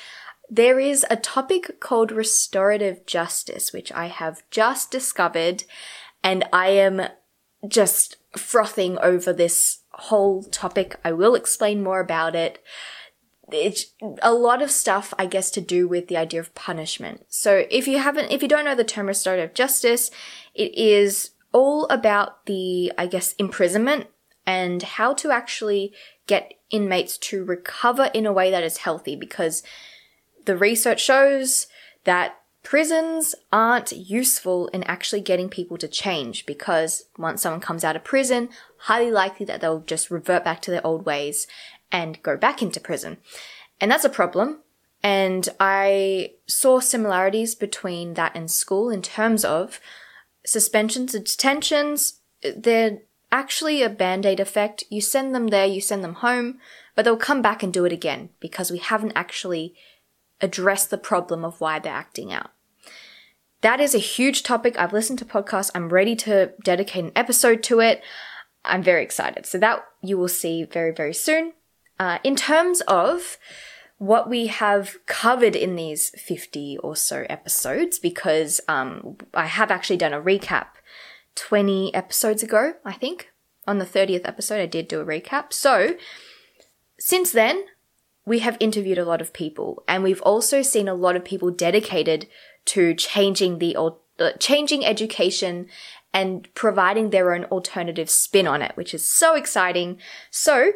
there 0.51 0.81
is 0.81 1.05
a 1.09 1.15
topic 1.15 1.79
called 1.79 2.11
restorative 2.11 3.05
justice, 3.05 3.71
which 3.71 3.89
I 3.93 4.07
have 4.07 4.43
just 4.51 4.91
discovered, 4.91 5.63
and 6.21 6.43
I 6.51 6.71
am 6.71 7.03
just 7.65 8.17
frothing 8.37 8.97
over 8.99 9.31
this 9.31 9.79
whole 9.91 10.43
topic. 10.43 10.99
I 11.05 11.13
will 11.13 11.35
explain 11.35 11.81
more 11.81 12.01
about 12.01 12.35
it. 12.35 12.61
It's 13.49 13.85
a 14.21 14.33
lot 14.33 14.61
of 14.61 14.71
stuff, 14.71 15.13
I 15.17 15.25
guess, 15.25 15.51
to 15.51 15.61
do 15.61 15.87
with 15.87 16.09
the 16.09 16.17
idea 16.17 16.41
of 16.41 16.53
punishment. 16.53 17.25
So 17.29 17.65
if 17.71 17.87
you 17.87 17.99
haven't, 17.99 18.31
if 18.31 18.41
you 18.41 18.49
don't 18.49 18.65
know 18.65 18.75
the 18.75 18.83
term 18.83 19.07
restorative 19.07 19.53
justice, 19.53 20.11
it 20.53 20.75
is 20.75 21.31
all 21.53 21.85
about 21.85 22.45
the, 22.45 22.91
I 22.97 23.07
guess, 23.07 23.33
imprisonment 23.33 24.07
and 24.45 24.83
how 24.83 25.13
to 25.13 25.31
actually 25.31 25.93
get 26.27 26.53
inmates 26.69 27.17
to 27.17 27.43
recover 27.43 28.09
in 28.13 28.25
a 28.25 28.33
way 28.33 28.51
that 28.51 28.63
is 28.63 28.77
healthy 28.77 29.15
because 29.15 29.63
the 30.45 30.57
research 30.57 31.01
shows 31.03 31.67
that 32.03 32.37
prisons 32.63 33.33
aren't 33.51 33.91
useful 33.91 34.67
in 34.67 34.83
actually 34.83 35.21
getting 35.21 35.49
people 35.49 35.77
to 35.77 35.87
change 35.87 36.45
because 36.45 37.05
once 37.17 37.41
someone 37.41 37.61
comes 37.61 37.83
out 37.83 37.95
of 37.95 38.03
prison, 38.03 38.49
highly 38.77 39.11
likely 39.11 39.45
that 39.45 39.61
they'll 39.61 39.81
just 39.81 40.11
revert 40.11 40.43
back 40.43 40.61
to 40.61 40.71
their 40.71 40.85
old 40.85 41.05
ways 41.05 41.47
and 41.91 42.21
go 42.23 42.37
back 42.37 42.61
into 42.61 42.79
prison. 42.79 43.17
And 43.79 43.91
that's 43.91 44.05
a 44.05 44.09
problem. 44.09 44.59
And 45.03 45.49
I 45.59 46.33
saw 46.47 46.79
similarities 46.79 47.55
between 47.55 48.13
that 48.13 48.35
and 48.35 48.51
school 48.51 48.91
in 48.91 49.01
terms 49.01 49.43
of 49.43 49.79
suspensions 50.45 51.15
and 51.15 51.25
detentions. 51.25 52.19
They're 52.43 52.99
actually 53.31 53.81
a 53.81 53.89
band 53.89 54.25
aid 54.25 54.39
effect. 54.39 54.83
You 54.89 55.01
send 55.01 55.33
them 55.33 55.47
there, 55.47 55.65
you 55.65 55.81
send 55.81 56.03
them 56.03 56.15
home, 56.15 56.59
but 56.95 57.05
they'll 57.05 57.17
come 57.17 57.41
back 57.41 57.63
and 57.63 57.73
do 57.73 57.85
it 57.85 57.93
again 57.93 58.29
because 58.39 58.69
we 58.69 58.77
haven't 58.77 59.13
actually 59.15 59.73
address 60.41 60.85
the 60.85 60.97
problem 60.97 61.45
of 61.45 61.59
why 61.61 61.79
they're 61.79 61.93
acting 61.93 62.31
out. 62.33 62.51
That 63.61 63.79
is 63.79 63.93
a 63.93 63.99
huge 63.99 64.43
topic. 64.43 64.77
I've 64.77 64.93
listened 64.93 65.19
to 65.19 65.25
podcasts. 65.25 65.71
I'm 65.75 65.89
ready 65.89 66.15
to 66.17 66.53
dedicate 66.63 67.05
an 67.05 67.11
episode 67.15 67.61
to 67.63 67.79
it. 67.79 68.01
I'm 68.65 68.83
very 68.83 69.03
excited. 69.03 69.45
So 69.45 69.57
that 69.59 69.83
you 70.01 70.17
will 70.17 70.27
see 70.27 70.63
very, 70.63 70.91
very 70.91 71.13
soon. 71.13 71.53
Uh, 71.99 72.17
in 72.23 72.35
terms 72.35 72.81
of 72.81 73.37
what 73.97 74.27
we 74.27 74.47
have 74.47 74.97
covered 75.05 75.55
in 75.55 75.75
these 75.75 76.09
50 76.17 76.79
or 76.79 76.95
so 76.95 77.25
episodes, 77.29 77.99
because 77.99 78.59
um, 78.67 79.17
I 79.35 79.45
have 79.45 79.69
actually 79.69 79.97
done 79.97 80.13
a 80.13 80.21
recap 80.21 80.67
20 81.35 81.93
episodes 81.93 82.41
ago, 82.41 82.73
I 82.83 82.93
think. 82.93 83.29
On 83.67 83.77
the 83.77 83.85
30th 83.85 84.27
episode, 84.27 84.59
I 84.59 84.65
did 84.65 84.87
do 84.87 85.01
a 85.01 85.05
recap. 85.05 85.53
So 85.53 85.95
since 86.99 87.31
then, 87.31 87.65
we 88.31 88.39
have 88.39 88.55
interviewed 88.61 88.97
a 88.97 89.03
lot 89.03 89.19
of 89.19 89.33
people 89.33 89.83
and 89.89 90.03
we've 90.03 90.21
also 90.21 90.61
seen 90.61 90.87
a 90.87 90.93
lot 90.93 91.17
of 91.17 91.25
people 91.25 91.51
dedicated 91.51 92.29
to 92.63 92.93
changing 92.93 93.59
the 93.59 93.75
uh, 93.75 94.31
changing 94.39 94.85
education 94.85 95.67
and 96.13 96.47
providing 96.53 97.09
their 97.09 97.33
own 97.33 97.43
alternative 97.45 98.09
spin 98.09 98.47
on 98.47 98.61
it, 98.61 98.71
which 98.75 98.93
is 98.93 99.05
so 99.05 99.35
exciting. 99.35 99.97
So 100.29 100.71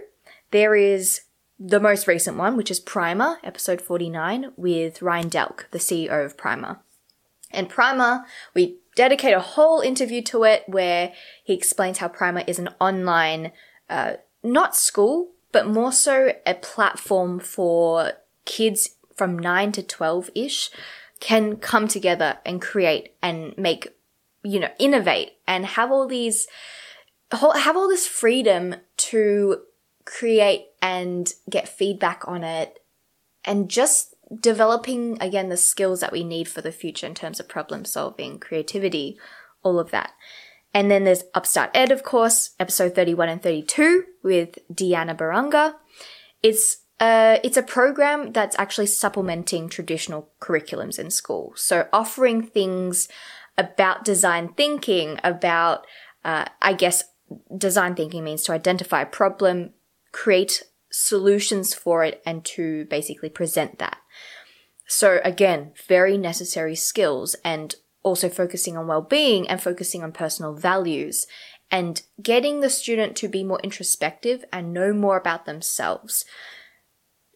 there 0.52 0.76
is 0.76 1.22
the 1.58 1.80
most 1.80 2.08
recent 2.08 2.36
one, 2.36 2.58
which 2.58 2.70
is 2.70 2.82
Primer, 2.82 3.38
episode 3.42 3.80
49, 3.82 4.52
with 4.58 5.02
Ryan 5.02 5.30
Delk, 5.30 5.70
the 5.72 5.80
CEO 5.80 6.26
of 6.26 6.36
Primer. 6.36 6.82
And 7.52 7.70
Primer, 7.70 8.26
we 8.54 8.80
dedicate 8.98 9.34
a 9.34 9.40
whole 9.40 9.80
interview 9.80 10.22
to 10.24 10.44
it 10.44 10.66
where 10.68 11.14
he 11.46 11.54
explains 11.54 12.00
how 12.00 12.10
Primer 12.10 12.44
is 12.48 12.60
an 12.60 12.68
online, 12.82 13.54
uh, 13.90 14.16
not 14.44 14.76
school, 14.76 15.35
but 15.56 15.66
more 15.66 15.94
so 15.94 16.34
a 16.46 16.54
platform 16.54 17.40
for 17.40 18.12
kids 18.44 18.90
from 19.16 19.40
9 19.40 19.72
to 19.72 19.82
12 19.82 20.30
ish 20.36 20.70
can 21.22 21.56
come 21.56 21.88
together 21.88 22.40
and 22.46 22.62
create 22.62 23.14
and 23.24 23.58
make, 23.58 23.88
you 24.44 24.60
know, 24.60 24.68
innovate 24.80 25.32
and 25.48 25.66
have 25.66 25.94
all 25.94 26.10
these, 26.10 26.46
have 27.32 27.78
all 27.78 27.88
this 27.88 28.06
freedom 28.06 28.76
to 28.98 29.62
create 30.04 30.66
and 30.82 31.32
get 31.50 31.70
feedback 31.70 32.28
on 32.28 32.44
it 32.44 32.80
and 33.46 33.70
just 33.70 34.14
developing 34.42 35.18
again 35.22 35.48
the 35.48 35.56
skills 35.56 36.02
that 36.02 36.12
we 36.12 36.26
need 36.26 36.50
for 36.50 36.60
the 36.60 36.74
future 36.74 37.08
in 37.08 37.16
terms 37.16 37.40
of 37.40 37.48
problem 37.48 37.86
solving, 37.86 38.40
creativity, 38.40 39.18
all 39.64 39.80
of 39.80 39.90
that. 39.92 40.12
And 40.75 40.91
then 40.91 41.05
there's 41.05 41.24
Upstart 41.34 41.72
Ed, 41.74 41.89
of 41.89 42.03
course, 42.03 42.50
episode 42.60 42.96
31 42.96 43.29
and 43.29 43.41
32 43.41 44.03
with 44.24 44.60
Deanna 44.72 45.15
Barunga. 45.17 45.75
It's 46.44 46.79
uh, 47.00 47.39
it's 47.44 47.58
a 47.58 47.63
program 47.63 48.34
that's 48.34 48.60
actually 48.60 48.88
supplementing 48.88 49.70
traditional 49.70 50.29
curriculums 50.41 51.00
in 51.00 51.10
school. 51.12 51.53
So 51.55 51.88
offering 51.94 52.44
things 52.44 53.08
about 53.58 54.03
design 54.03 54.50
thinking, 54.50 55.20
about, 55.24 55.86
uh, 56.25 56.46
I 56.62 56.74
guess, 56.74 57.05
design 57.58 57.96
thinking 57.96 58.24
means 58.24 58.44
to 58.44 58.53
identify 58.53 59.01
a 59.01 59.05
problem, 59.05 59.72
create 60.12 60.63
solutions 60.91 61.74
for 61.74 62.03
it, 62.03 62.22
and 62.25 62.44
to 62.46 62.86
basically 62.86 63.29
present 63.29 63.79
that. 63.79 63.98
So 64.88 65.20
again, 65.24 65.72
very 65.88 66.17
necessary 66.17 66.75
skills 66.75 67.36
and 67.44 67.75
also 68.06 68.30
focusing 68.30 68.78
on 68.78 68.88
well-being 68.88 69.50
and 69.50 69.62
focusing 69.62 70.04
on 70.04 70.14
personal 70.14 70.54
values 70.54 71.28
and 71.72 72.04
getting 72.22 72.62
the 72.62 72.70
student 72.70 73.16
to 73.18 73.28
be 73.28 73.44
more 73.44 73.60
introspective 73.64 74.46
and 74.54 74.72
know 74.72 74.94
more 74.94 75.18
about 75.18 75.46
themselves. 75.46 76.24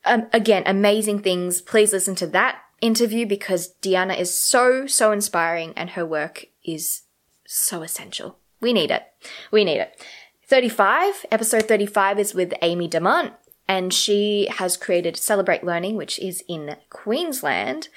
Um, 0.06 0.28
again, 0.32 0.64
amazing 0.66 1.24
things. 1.24 1.62
Please 1.62 1.92
listen 1.92 2.16
to 2.16 2.28
that 2.28 2.62
interview 2.80 3.26
because 3.26 3.74
Deanna 3.82 4.18
is 4.18 4.38
so, 4.38 4.86
so 4.86 5.12
inspiring 5.12 5.74
and 5.76 5.90
her 5.92 6.06
work 6.06 6.46
is 6.64 7.02
so 7.46 7.82
essential. 7.82 8.38
We 8.62 8.72
need 8.72 8.92
it. 8.92 9.04
We 9.52 9.66
need 9.66 9.80
it. 9.80 10.00
35, 10.48 11.26
episode 11.32 11.68
35 11.68 12.20
is 12.20 12.34
with 12.34 12.54
Amy 12.62 12.88
Demant 12.88 13.34
and 13.68 13.94
she 13.94 14.48
has 14.58 14.78
created 14.78 15.18
Celebrate 15.18 15.64
Learning, 15.64 15.96
which 15.96 16.20
is 16.20 16.44
in 16.48 16.76
Queensland 16.90 17.90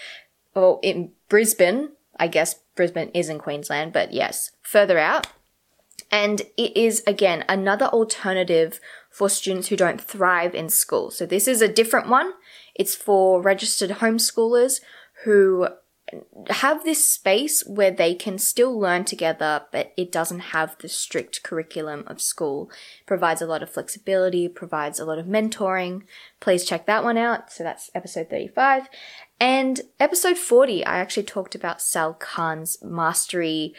or 0.54 0.80
in 0.82 1.12
Brisbane. 1.28 1.90
I 2.18 2.28
guess 2.28 2.61
Brisbane 2.74 3.10
is 3.14 3.28
in 3.28 3.38
Queensland, 3.38 3.92
but 3.92 4.12
yes, 4.12 4.52
further 4.62 4.98
out. 4.98 5.28
And 6.10 6.42
it 6.56 6.76
is 6.76 7.02
again 7.06 7.44
another 7.48 7.86
alternative 7.86 8.80
for 9.10 9.28
students 9.28 9.68
who 9.68 9.76
don't 9.76 10.00
thrive 10.00 10.54
in 10.54 10.68
school. 10.68 11.10
So 11.10 11.26
this 11.26 11.48
is 11.48 11.62
a 11.62 11.68
different 11.68 12.08
one. 12.08 12.32
It's 12.74 12.94
for 12.94 13.40
registered 13.40 13.90
homeschoolers 13.90 14.80
who 15.24 15.68
have 16.50 16.84
this 16.84 17.04
space 17.04 17.62
where 17.66 17.90
they 17.90 18.14
can 18.14 18.38
still 18.38 18.78
learn 18.78 19.04
together, 19.04 19.62
but 19.72 19.92
it 19.96 20.12
doesn't 20.12 20.40
have 20.40 20.76
the 20.78 20.88
strict 20.88 21.42
curriculum 21.42 22.04
of 22.06 22.20
school. 22.20 22.70
provides 23.06 23.40
a 23.40 23.46
lot 23.46 23.62
of 23.62 23.70
flexibility, 23.70 24.48
provides 24.48 24.98
a 24.98 25.04
lot 25.04 25.18
of 25.18 25.26
mentoring. 25.26 26.02
Please 26.40 26.64
check 26.64 26.86
that 26.86 27.04
one 27.04 27.16
out. 27.16 27.52
So 27.52 27.64
that's 27.64 27.90
episode 27.94 28.28
35. 28.30 28.88
And 29.40 29.80
episode 29.98 30.38
40, 30.38 30.84
I 30.84 30.98
actually 30.98 31.24
talked 31.24 31.54
about 31.54 31.82
Sal 31.82 32.14
Khan's 32.14 32.78
mastery 32.82 33.74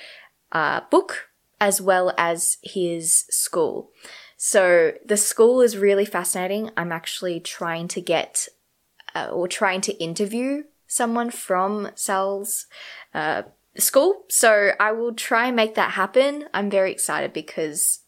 uh, 0.51 0.81
book 0.89 1.29
as 1.59 1.81
well 1.81 2.13
as 2.17 2.57
his 2.61 3.25
school. 3.29 3.91
So 4.35 4.93
the 5.05 5.17
school 5.17 5.61
is 5.61 5.77
really 5.77 6.05
fascinating. 6.05 6.69
I'm 6.75 6.91
actually 6.91 7.39
trying 7.39 7.87
to 7.89 8.01
get 8.01 8.49
uh, 9.15 9.29
or 9.31 9.47
trying 9.47 9.81
to 9.81 9.93
interview 10.03 10.63
someone 10.93 11.29
from 11.29 11.89
Sal's 11.95 12.67
uh, 13.13 13.43
school. 13.77 14.23
So 14.29 14.71
I 14.79 14.91
will 14.91 15.13
try 15.13 15.47
and 15.47 15.55
make 15.55 15.75
that 15.75 15.91
happen. 15.91 16.45
I'm 16.53 16.69
very 16.69 16.91
excited 16.91 17.33
because 17.33 18.01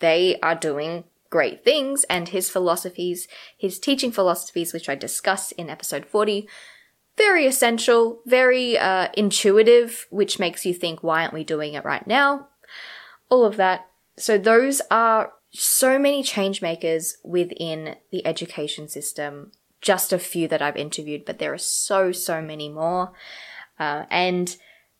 they 0.00 0.38
are 0.40 0.54
doing 0.54 1.04
great 1.30 1.64
things 1.64 2.04
and 2.04 2.28
his 2.28 2.50
philosophies, 2.50 3.28
his 3.56 3.78
teaching 3.78 4.12
philosophies, 4.12 4.72
which 4.72 4.88
I 4.88 4.94
discuss 4.94 5.52
in 5.52 5.68
episode 5.68 6.06
40, 6.06 6.48
very 7.16 7.46
essential, 7.46 8.20
very 8.26 8.78
uh, 8.78 9.08
intuitive, 9.16 10.06
which 10.10 10.38
makes 10.38 10.66
you 10.66 10.74
think, 10.74 11.02
why 11.02 11.22
aren't 11.22 11.34
we 11.34 11.44
doing 11.44 11.74
it 11.74 11.84
right 11.84 12.06
now? 12.06 12.48
all 13.28 13.44
of 13.44 13.56
that. 13.56 13.86
So 14.16 14.38
those 14.38 14.80
are 14.90 15.32
so 15.50 15.98
many 15.98 16.22
change 16.22 16.62
makers 16.62 17.16
within 17.24 17.96
the 18.10 18.26
education 18.26 18.88
system. 18.88 19.52
Just 19.80 20.12
a 20.12 20.18
few 20.18 20.48
that 20.48 20.62
I've 20.62 20.76
interviewed, 20.76 21.24
but 21.24 21.38
there 21.38 21.52
are 21.52 21.58
so, 21.58 22.12
so 22.12 22.40
many 22.40 22.68
more. 22.68 23.12
Uh, 23.78 24.04
and 24.10 24.56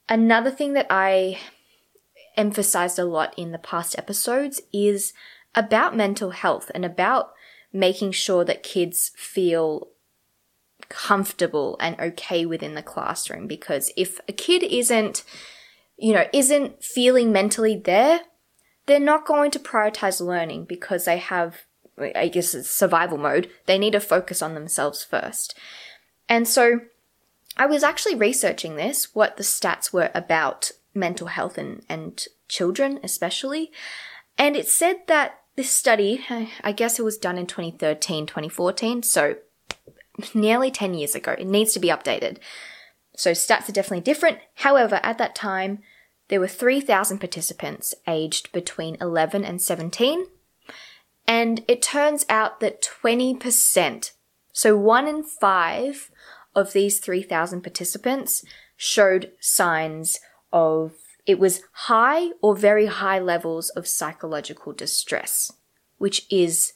another 0.07 0.51
thing 0.51 0.73
that 0.73 0.87
I 0.89 1.39
emphasized 2.35 2.99
a 2.99 3.05
lot 3.05 3.33
in 3.37 3.51
the 3.51 3.57
past 3.57 3.97
episodes 3.97 4.61
is 4.71 5.13
about 5.55 5.95
mental 5.95 6.31
health 6.31 6.71
and 6.75 6.85
about 6.85 7.33
making 7.73 8.11
sure 8.11 8.45
that 8.45 8.63
kids 8.63 9.11
feel 9.15 9.87
comfortable 10.89 11.75
and 11.79 11.99
okay 11.99 12.45
within 12.45 12.75
the 12.75 12.83
classroom. 12.83 13.47
Because 13.47 13.91
if 13.97 14.19
a 14.29 14.33
kid 14.33 14.63
isn't 14.63 15.23
you 15.97 16.13
know, 16.13 16.25
isn't 16.31 16.83
feeling 16.83 17.31
mentally 17.31 17.75
there, 17.75 18.21
they're 18.85 18.99
not 18.99 19.25
going 19.25 19.51
to 19.51 19.59
prioritize 19.59 20.21
learning 20.21 20.65
because 20.65 21.05
they 21.05 21.17
have, 21.17 21.63
I 21.97 22.27
guess 22.27 22.53
it's 22.53 22.69
survival 22.69 23.17
mode. 23.17 23.49
They 23.65 23.77
need 23.77 23.93
to 23.93 23.99
focus 23.99 24.41
on 24.41 24.53
themselves 24.53 25.03
first. 25.03 25.57
And 26.29 26.47
so 26.47 26.81
I 27.55 27.65
was 27.65 27.83
actually 27.83 28.15
researching 28.15 28.75
this, 28.75 29.15
what 29.15 29.37
the 29.37 29.43
stats 29.43 29.91
were 29.91 30.11
about 30.13 30.71
mental 30.93 31.27
health 31.27 31.57
and, 31.57 31.83
and 31.89 32.23
children, 32.47 32.99
especially. 33.03 33.71
And 34.37 34.55
it 34.55 34.67
said 34.67 34.97
that 35.07 35.39
this 35.55 35.71
study, 35.71 36.23
I 36.63 36.71
guess 36.71 36.99
it 36.99 37.03
was 37.03 37.17
done 37.17 37.37
in 37.37 37.47
2013, 37.47 38.27
2014, 38.27 39.01
so 39.03 39.37
nearly 40.33 40.69
10 40.69 40.93
years 40.93 41.15
ago. 41.15 41.35
It 41.37 41.47
needs 41.47 41.73
to 41.73 41.79
be 41.79 41.89
updated. 41.89 42.37
So 43.15 43.31
stats 43.31 43.67
are 43.69 43.73
definitely 43.73 44.01
different. 44.01 44.37
However, 44.55 44.99
at 45.01 45.17
that 45.17 45.33
time, 45.33 45.79
there 46.27 46.39
were 46.39 46.47
3,000 46.47 47.17
participants 47.19 47.95
aged 48.07 48.51
between 48.51 48.97
11 49.01 49.43
and 49.43 49.61
17. 49.61 50.27
And 51.27 51.63
it 51.67 51.81
turns 51.81 52.25
out 52.29 52.61
that 52.61 52.81
20%, 52.81 54.11
so 54.53 54.77
one 54.77 55.07
in 55.07 55.23
five 55.23 56.09
of 56.55 56.73
these 56.73 56.99
3,000 56.99 57.61
participants 57.61 58.43
showed 58.77 59.31
signs 59.39 60.19
of 60.53 60.93
it 61.25 61.37
was 61.37 61.61
high 61.73 62.29
or 62.41 62.55
very 62.55 62.85
high 62.85 63.19
levels 63.19 63.69
of 63.71 63.85
psychological 63.85 64.71
distress, 64.71 65.51
which 65.97 66.25
is 66.31 66.73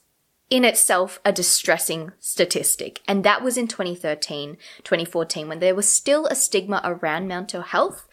in 0.50 0.66
itself 0.66 1.20
a 1.24 1.32
distressing 1.32 2.12
statistic. 2.20 3.00
And 3.08 3.24
that 3.24 3.42
was 3.42 3.58
in 3.58 3.70
2013, 3.70 4.58
2014, 4.84 5.48
when 5.48 5.60
there 5.60 5.74
was 5.74 5.88
still 5.88 6.26
a 6.26 6.36
stigma 6.36 6.82
around 6.84 7.30
mental 7.30 7.62
health. 7.62 8.08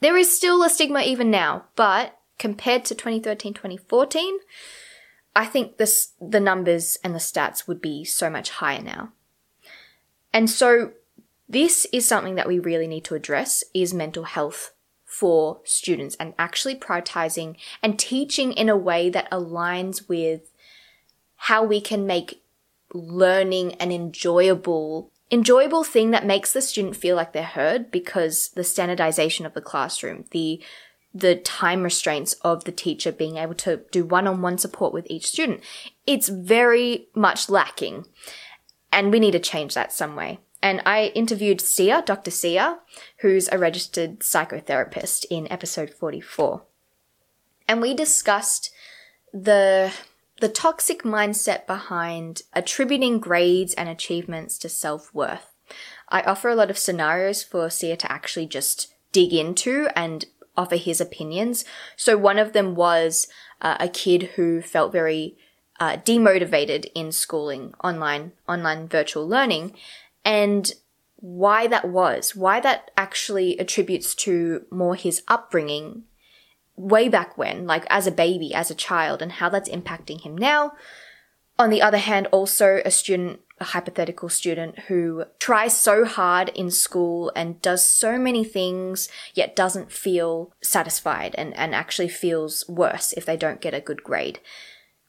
There 0.00 0.16
is 0.16 0.34
still 0.34 0.62
a 0.62 0.70
stigma 0.70 1.02
even 1.02 1.30
now, 1.30 1.66
but 1.76 2.18
compared 2.38 2.86
to 2.86 2.94
2013, 2.94 3.52
2014, 3.52 4.38
I 5.36 5.44
think 5.44 5.76
this, 5.76 6.12
the 6.18 6.40
numbers 6.40 6.96
and 7.04 7.14
the 7.14 7.18
stats 7.18 7.68
would 7.68 7.82
be 7.82 8.04
so 8.04 8.30
much 8.30 8.50
higher 8.50 8.82
now. 8.82 9.12
And 10.32 10.48
so 10.48 10.92
this 11.46 11.86
is 11.92 12.08
something 12.08 12.34
that 12.36 12.48
we 12.48 12.58
really 12.58 12.86
need 12.86 13.04
to 13.04 13.14
address 13.14 13.62
is 13.74 13.92
mental 13.92 14.24
health 14.24 14.72
for 15.04 15.60
students 15.64 16.16
and 16.16 16.34
actually 16.38 16.74
prioritizing 16.74 17.56
and 17.82 17.98
teaching 17.98 18.52
in 18.52 18.70
a 18.70 18.76
way 18.76 19.10
that 19.10 19.30
aligns 19.30 20.08
with 20.08 20.50
how 21.36 21.62
we 21.62 21.82
can 21.82 22.06
make 22.06 22.42
learning 22.92 23.74
an 23.74 23.92
enjoyable 23.92 25.12
enjoyable 25.30 25.82
thing 25.82 26.12
that 26.12 26.24
makes 26.24 26.52
the 26.52 26.62
student 26.62 26.94
feel 26.94 27.16
like 27.16 27.32
they're 27.32 27.42
heard 27.42 27.90
because 27.90 28.50
the 28.50 28.62
standardization 28.62 29.44
of 29.44 29.54
the 29.54 29.60
classroom, 29.60 30.24
the 30.30 30.62
the 31.16 31.36
time 31.36 31.82
restraints 31.82 32.34
of 32.42 32.64
the 32.64 32.72
teacher 32.72 33.12
being 33.12 33.36
able 33.36 33.54
to 33.54 33.82
do 33.90 34.04
one-on-one 34.04 34.58
support 34.58 34.92
with 34.92 35.06
each 35.08 35.26
student, 35.26 35.62
it's 36.06 36.28
very 36.28 37.08
much 37.14 37.48
lacking. 37.48 38.06
And 38.92 39.10
we 39.10 39.20
need 39.20 39.32
to 39.32 39.38
change 39.38 39.74
that 39.74 39.92
some 39.92 40.16
way. 40.16 40.40
And 40.62 40.82
I 40.84 41.12
interviewed 41.14 41.60
Sia, 41.60 42.02
Dr. 42.04 42.30
Sia, 42.30 42.80
who's 43.18 43.48
a 43.48 43.58
registered 43.58 44.20
psychotherapist 44.20 45.24
in 45.30 45.50
episode 45.50 45.90
44. 45.90 46.62
And 47.68 47.80
we 47.80 47.94
discussed 47.94 48.70
the 49.32 49.92
the 50.38 50.48
toxic 50.50 51.02
mindset 51.02 51.66
behind 51.66 52.42
attributing 52.52 53.18
grades 53.18 53.72
and 53.72 53.88
achievements 53.88 54.58
to 54.58 54.68
self 54.68 55.14
worth. 55.14 55.52
I 56.08 56.20
offer 56.22 56.48
a 56.50 56.54
lot 56.54 56.70
of 56.70 56.78
scenarios 56.78 57.42
for 57.42 57.70
Sia 57.70 57.96
to 57.96 58.12
actually 58.12 58.46
just 58.46 58.92
dig 59.12 59.32
into 59.32 59.88
and 59.96 60.26
offer 60.56 60.76
his 60.76 61.00
opinions. 61.00 61.64
So 61.96 62.16
one 62.16 62.38
of 62.38 62.52
them 62.52 62.74
was 62.74 63.28
uh, 63.60 63.76
a 63.80 63.88
kid 63.88 64.30
who 64.36 64.62
felt 64.62 64.92
very 64.92 65.36
uh, 65.78 65.96
demotivated 65.96 66.86
in 66.94 67.12
schooling, 67.12 67.74
online, 67.84 68.32
online 68.48 68.88
virtual 68.88 69.28
learning, 69.28 69.74
and 70.24 70.72
why 71.16 71.66
that 71.66 71.88
was, 71.88 72.36
why 72.36 72.60
that 72.60 72.90
actually 72.96 73.58
attributes 73.58 74.14
to 74.14 74.64
more 74.70 74.94
his 74.94 75.22
upbringing 75.28 76.04
way 76.76 77.08
back 77.08 77.36
when, 77.38 77.66
like 77.66 77.86
as 77.88 78.06
a 78.06 78.12
baby, 78.12 78.54
as 78.54 78.70
a 78.70 78.74
child, 78.74 79.22
and 79.22 79.32
how 79.32 79.48
that's 79.48 79.68
impacting 79.68 80.20
him 80.22 80.36
now. 80.36 80.72
On 81.58 81.70
the 81.70 81.80
other 81.80 81.98
hand, 81.98 82.26
also 82.32 82.82
a 82.84 82.90
student, 82.90 83.40
a 83.58 83.64
hypothetical 83.64 84.28
student 84.28 84.78
who 84.80 85.24
tries 85.38 85.78
so 85.78 86.04
hard 86.04 86.50
in 86.50 86.70
school 86.70 87.32
and 87.34 87.62
does 87.62 87.88
so 87.88 88.18
many 88.18 88.44
things, 88.44 89.08
yet 89.34 89.56
doesn't 89.56 89.90
feel 89.90 90.52
satisfied 90.62 91.34
and, 91.38 91.56
and 91.56 91.74
actually 91.74 92.08
feels 92.08 92.68
worse 92.68 93.14
if 93.14 93.24
they 93.24 93.36
don't 93.36 93.62
get 93.62 93.72
a 93.72 93.80
good 93.80 94.02
grade. 94.02 94.38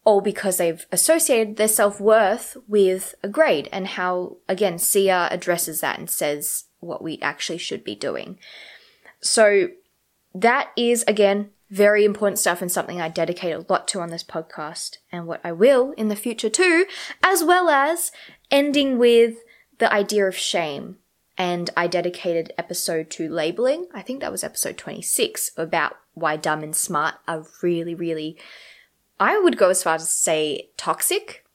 All 0.06 0.22
because 0.22 0.56
they've 0.56 0.86
associated 0.90 1.58
their 1.58 1.68
self 1.68 2.00
worth 2.00 2.56
with 2.66 3.16
a 3.22 3.28
grade 3.28 3.68
and 3.74 3.86
how, 3.86 4.38
again, 4.48 4.80
Sia 4.80 5.28
addresses 5.30 5.82
that 5.82 6.00
and 6.00 6.10
says 6.10 6.66
what 6.80 7.04
we 7.04 7.20
actually 7.22 7.58
should 7.58 7.84
be 7.84 7.96
doing. 7.96 8.40
So 9.20 9.70
that 10.34 10.72
is, 10.78 11.04
again, 11.10 11.50
very 11.70 12.06
important 12.06 12.40
stuff 12.40 12.62
and 12.62 12.72
something 12.72 13.02
I 13.02 13.10
dedicate 13.10 13.54
a 13.54 13.66
lot 13.68 13.88
to 13.90 14.00
on 14.00 14.10
this 14.10 14.24
podcast 14.24 14.98
and 15.12 15.28
what 15.28 15.42
I 15.44 15.52
will 15.52 15.92
in 15.94 16.08
the 16.08 16.16
future 16.16 16.50
too, 16.50 16.86
as 17.22 17.44
well 17.44 17.70
as 17.70 18.12
ending 18.50 18.98
with 18.98 19.36
the 19.80 19.92
idea 19.92 20.26
of 20.26 20.38
shame. 20.38 20.98
And 21.38 21.70
I 21.78 21.88
dedicated 21.88 22.54
episode 22.58 23.10
to 23.12 23.30
labeling. 23.30 23.88
I 23.94 24.02
think 24.02 24.22
that 24.22 24.32
was 24.32 24.44
episode 24.44 24.78
26 24.78 25.52
about 25.56 25.98
why 26.14 26.36
dumb 26.36 26.64
and 26.64 26.76
smart 26.76 27.16
are 27.28 27.46
really, 27.62 27.94
really, 27.94 28.38
I 29.20 29.38
would 29.40 29.58
go 29.58 29.70
as 29.70 29.84
far 29.84 29.96
as 29.96 30.04
to 30.04 30.10
say 30.10 30.70
toxic, 30.78 31.46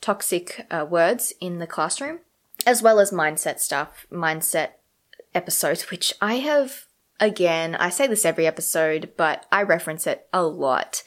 toxic 0.00 0.66
uh, 0.70 0.84
words 0.88 1.32
in 1.40 1.58
the 1.58 1.66
classroom, 1.66 2.20
as 2.66 2.82
well 2.82 3.00
as 3.00 3.12
mindset 3.12 3.60
stuff, 3.60 4.06
mindset 4.12 4.72
episodes, 5.34 5.90
which 5.90 6.12
I 6.20 6.34
have 6.34 6.84
again, 7.20 7.74
I 7.76 7.90
say 7.90 8.06
this 8.06 8.24
every 8.24 8.46
episode, 8.46 9.12
but 9.16 9.46
I 9.52 9.62
reference 9.62 10.06
it 10.06 10.26
a 10.32 10.42
lot 10.42 11.02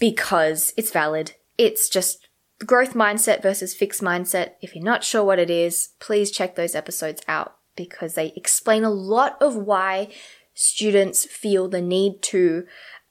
because 0.00 0.72
it's 0.76 0.90
valid. 0.90 1.32
It's 1.58 1.88
just 1.88 2.28
growth 2.64 2.94
mindset 2.94 3.42
versus 3.42 3.74
fixed 3.74 4.02
mindset. 4.02 4.52
If 4.62 4.74
you're 4.74 4.84
not 4.84 5.04
sure 5.04 5.24
what 5.24 5.38
it 5.38 5.50
is, 5.50 5.90
please 6.00 6.30
check 6.30 6.54
those 6.54 6.74
episodes 6.74 7.22
out 7.28 7.56
because 7.76 8.14
they 8.14 8.32
explain 8.36 8.84
a 8.84 8.90
lot 8.90 9.36
of 9.40 9.56
why 9.56 10.08
students 10.54 11.26
feel 11.26 11.68
the 11.68 11.82
need 11.82 12.22
to 12.22 12.64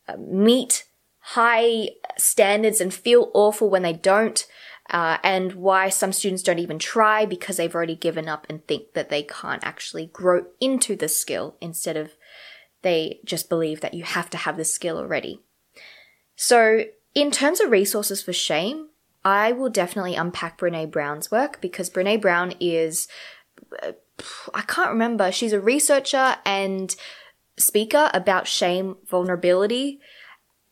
uh, 0.08 0.16
meet 0.18 0.86
high 1.20 1.90
standards 2.18 2.82
and 2.82 2.94
feel 2.94 3.32
awful 3.34 3.70
when 3.70 3.84
they 3.84 3.94
don't 3.94 4.48
uh, 4.90 5.18
and 5.24 5.54
why 5.54 5.90
some 5.90 6.14
students 6.14 6.44
don't 6.44 6.60
even 6.60 6.80
try 6.80 7.26
because 7.26 7.58
they've 7.58 7.74
already 7.74 7.96
given 7.96 8.28
up 8.28 8.46
and 8.50 8.66
think 8.68 8.94
that 8.94 9.10
they 9.10 9.24
can't 9.24 9.64
actually 9.64 10.08
grow 10.08 10.46
into 10.60 10.96
the 10.96 11.08
skill 11.08 11.56
instead 11.60 11.98
of 11.98 12.12
they 12.84 13.20
just 13.26 13.50
believe 13.50 13.82
that 13.82 13.96
you 13.96 14.04
have 14.04 14.30
to 14.30 14.38
have 14.38 14.58
the 14.58 14.66
skill 14.66 14.98
already. 14.98 15.42
So, 16.36 16.84
in 17.16 17.32
terms 17.32 17.60
of 17.60 17.72
resources 17.72 18.22
for 18.22 18.34
shame, 18.34 18.90
I 19.24 19.54
will 19.54 19.70
definitely 19.70 20.16
unpack 20.16 20.60
Brene 20.60 20.92
Brown's 20.92 21.32
work 21.32 21.60
because 21.62 21.90
Brene 21.90 22.22
Brown 22.22 22.54
is, 22.60 23.08
I 24.54 24.62
can't 24.68 24.92
remember, 24.92 25.32
she's 25.32 25.54
a 25.54 25.60
researcher 25.60 26.36
and 26.46 26.96
speaker 27.58 28.12
about 28.14 28.48
shame, 28.48 28.98
vulnerability, 29.10 30.00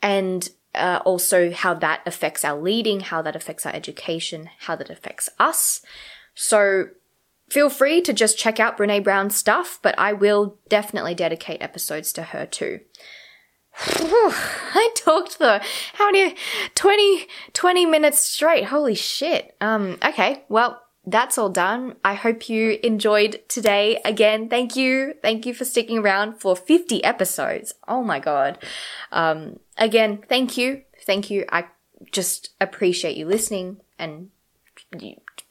and 0.04 0.48
uh, 0.76 1.00
also 1.06 1.52
how 1.52 1.74
that 1.76 2.02
affects 2.06 2.44
our 2.44 2.60
leading, 2.60 3.02
how 3.02 3.22
that 3.22 3.36
affects 3.36 3.66
our 3.66 3.74
education, 3.74 4.50
how 4.60 4.76
that 4.76 4.90
affects 4.90 5.30
us. 5.40 5.82
So 6.36 6.86
feel 7.50 7.70
free 7.70 8.02
to 8.02 8.14
just 8.14 8.38
check 8.38 8.60
out 8.60 8.78
Brene 8.78 9.04
Brown's 9.04 9.36
stuff, 9.36 9.80
but 9.82 9.98
I 9.98 10.14
will 10.14 10.58
definitely 10.70 11.16
dedicate 11.16 11.62
episodes 11.62 12.12
to 12.14 12.24
her 12.24 12.46
too. 12.46 12.82
I 13.88 14.92
talked 14.96 15.38
for 15.38 15.60
how 15.94 16.12
many 16.12 16.36
20 16.76 17.28
20 17.54 17.86
minutes 17.88 18.20
straight. 18.20 18.66
Holy 18.66 18.94
shit. 18.94 19.56
Um 19.62 19.98
okay, 20.06 20.44
well, 20.48 20.83
that's 21.06 21.38
all 21.38 21.50
done. 21.50 21.96
I 22.04 22.14
hope 22.14 22.48
you 22.48 22.80
enjoyed 22.82 23.42
today. 23.50 24.00
Again, 24.06 24.50
thank 24.50 24.76
you. 24.76 25.16
Thank 25.22 25.46
you 25.46 25.54
for 25.54 25.66
sticking 25.66 25.98
around 25.98 26.40
for 26.40 26.56
50 26.56 27.04
episodes. 27.04 27.74
Oh 27.88 28.04
my 28.04 28.20
God. 28.20 28.58
Um, 29.12 29.60
again, 29.78 30.24
thank 30.30 30.58
you. 30.58 30.84
Thank 31.06 31.30
you. 31.30 31.46
I 31.52 31.66
just 32.12 32.52
appreciate 32.62 33.18
you 33.18 33.26
listening 33.26 33.82
and 34.00 34.30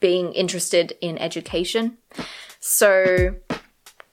being 0.01 0.33
interested 0.33 0.95
in 1.01 1.19
education. 1.19 1.99
So, 2.59 3.35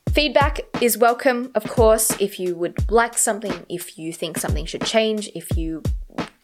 feedback 0.09 0.61
is 0.81 0.97
welcome, 0.97 1.51
of 1.55 1.63
course. 1.69 2.11
If 2.19 2.39
you 2.39 2.55
would 2.55 2.91
like 2.91 3.17
something, 3.17 3.65
if 3.69 3.97
you 3.97 4.11
think 4.11 4.37
something 4.37 4.65
should 4.65 4.83
change, 4.83 5.29
if 5.35 5.57
you, 5.57 5.83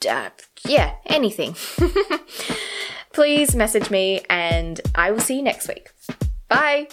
uh, 0.10 0.30
yeah, 0.66 0.96
anything. 1.06 1.56
please 3.16 3.56
message 3.56 3.90
me 3.90 4.20
and 4.30 4.82
I 4.94 5.10
will 5.12 5.22
see 5.22 5.38
you 5.38 5.42
next 5.42 5.70
week. 5.70 5.90
Bye. 6.50 6.90